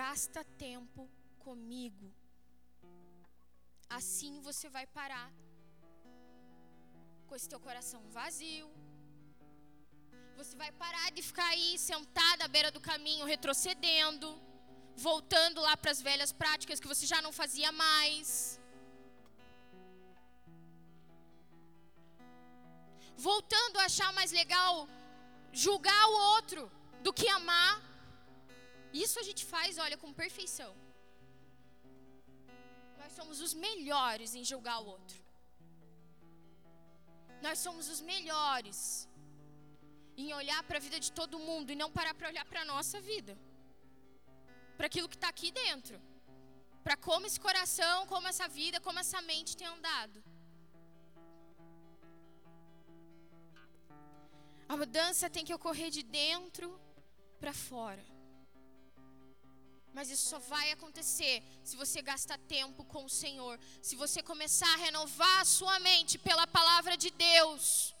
Gasta 0.00 0.44
tempo 0.66 1.08
comigo. 1.48 2.06
Assim 3.98 4.32
você 4.48 4.66
vai 4.76 4.86
parar 4.98 5.28
com 7.26 7.34
esse 7.38 7.48
teu 7.52 7.60
coração 7.66 8.00
vazio. 8.18 8.68
Você 10.38 10.54
vai 10.62 10.70
parar 10.82 11.08
de 11.16 11.22
ficar 11.28 11.48
aí 11.54 11.70
sentada 11.90 12.44
à 12.46 12.52
beira 12.56 12.70
do 12.76 12.82
caminho, 12.88 13.30
retrocedendo, 13.34 14.28
voltando 15.08 15.60
lá 15.66 15.74
para 15.82 15.92
as 15.94 16.02
velhas 16.08 16.32
práticas 16.42 16.80
que 16.82 16.92
você 16.92 17.06
já 17.12 17.20
não 17.26 17.32
fazia 17.40 17.70
mais. 17.84 18.28
Voltando 23.30 23.78
a 23.78 23.86
achar 23.90 24.10
mais 24.18 24.32
legal 24.40 24.74
julgar 25.64 26.02
o 26.10 26.18
outro 26.34 26.62
do 27.06 27.12
que 27.20 27.28
amar. 27.38 27.72
Isso 29.06 29.16
a 29.22 29.26
gente 29.28 29.44
faz, 29.54 29.78
olha, 29.86 29.98
com 30.02 30.20
perfeição. 30.24 30.72
Nós 33.08 33.16
somos 33.20 33.40
os 33.40 33.52
melhores 33.66 34.30
em 34.38 34.44
julgar 34.48 34.78
o 34.82 34.86
outro. 34.94 35.18
Nós 37.44 37.58
somos 37.64 37.88
os 37.92 38.00
melhores 38.08 38.78
em 40.22 40.28
olhar 40.40 40.62
para 40.64 40.76
a 40.76 40.84
vida 40.86 40.98
de 41.04 41.10
todo 41.18 41.44
mundo 41.46 41.70
e 41.72 41.80
não 41.82 41.90
parar 41.90 42.12
para 42.18 42.28
olhar 42.32 42.44
para 42.50 42.60
a 42.64 42.66
nossa 42.72 43.00
vida. 43.00 43.34
Para 44.76 44.88
aquilo 44.90 45.08
que 45.12 45.18
está 45.20 45.30
aqui 45.30 45.50
dentro. 45.50 45.96
Para 46.84 46.98
como 46.98 47.24
esse 47.28 47.40
coração, 47.46 47.96
como 48.12 48.28
essa 48.32 48.46
vida, 48.46 48.78
como 48.88 48.98
essa 49.04 49.22
mente 49.22 49.56
tem 49.56 49.68
andado. 49.76 50.22
A 54.68 54.76
mudança 54.76 55.30
tem 55.30 55.46
que 55.46 55.58
ocorrer 55.58 55.90
de 55.98 56.02
dentro 56.02 56.68
para 57.40 57.54
fora. 57.54 58.04
Mas 59.92 60.10
isso 60.10 60.28
só 60.28 60.38
vai 60.38 60.70
acontecer 60.70 61.42
se 61.64 61.76
você 61.76 62.00
gastar 62.02 62.38
tempo 62.56 62.84
com 62.84 63.04
o 63.04 63.08
Senhor, 63.08 63.58
se 63.82 63.96
você 63.96 64.22
começar 64.22 64.72
a 64.74 64.82
renovar 64.86 65.40
a 65.40 65.44
sua 65.44 65.78
mente 65.80 66.18
pela 66.18 66.46
palavra 66.46 66.96
de 66.96 67.10
Deus. 67.10 67.94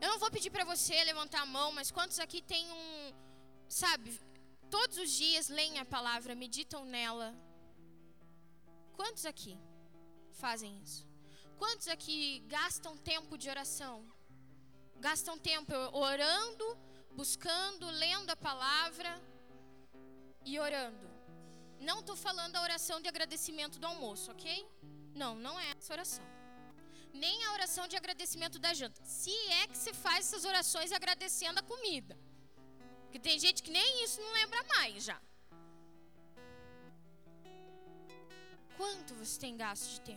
Eu 0.00 0.08
não 0.08 0.18
vou 0.18 0.30
pedir 0.30 0.50
para 0.50 0.64
você 0.64 1.02
levantar 1.04 1.40
a 1.42 1.46
mão, 1.46 1.72
mas 1.72 1.90
quantos 1.90 2.18
aqui 2.18 2.42
tem 2.42 2.70
um, 2.70 3.12
sabe, 3.68 4.20
todos 4.70 4.98
os 4.98 5.10
dias 5.10 5.48
leem 5.48 5.78
a 5.78 5.84
palavra, 5.84 6.34
meditam 6.34 6.84
nela? 6.84 7.34
Quantos 8.98 9.24
aqui 9.24 9.58
fazem 10.32 10.72
isso? 10.82 11.06
Quantos 11.56 11.88
aqui 11.88 12.40
gastam 12.46 12.96
tempo 12.98 13.38
de 13.38 13.48
oração? 13.48 14.04
Gastam 14.96 15.38
tempo 15.38 15.72
orando, 15.92 16.66
buscando, 17.14 17.86
lendo 17.90 18.30
a 18.30 18.36
palavra 18.36 19.10
e 20.44 20.58
orando. 20.58 21.08
Não 21.80 22.00
estou 22.00 22.16
falando 22.16 22.56
a 22.56 22.62
oração 22.62 23.00
de 23.00 23.08
agradecimento 23.08 23.78
do 23.78 23.86
almoço, 23.86 24.30
ok? 24.30 24.66
Não, 25.14 25.34
não 25.34 25.58
é 25.58 25.70
essa 25.76 25.92
oração. 25.92 26.24
Nem 27.12 27.44
a 27.44 27.52
oração 27.52 27.86
de 27.86 27.96
agradecimento 27.96 28.58
da 28.58 28.72
janta. 28.74 29.00
Se 29.04 29.34
é 29.60 29.66
que 29.68 29.78
você 29.78 29.92
faz 29.92 30.26
essas 30.26 30.44
orações 30.44 30.92
agradecendo 30.92 31.60
a 31.60 31.62
comida. 31.62 32.18
Porque 33.04 33.20
tem 33.20 33.38
gente 33.38 33.62
que 33.62 33.70
nem 33.70 34.04
isso 34.04 34.20
não 34.20 34.32
lembra 34.32 34.60
mais 34.74 35.04
já. 35.04 35.20
Quanto 38.76 39.14
você 39.14 39.38
tem 39.38 39.56
gasto 39.56 39.88
de 39.92 40.00
tempo? 40.00 40.12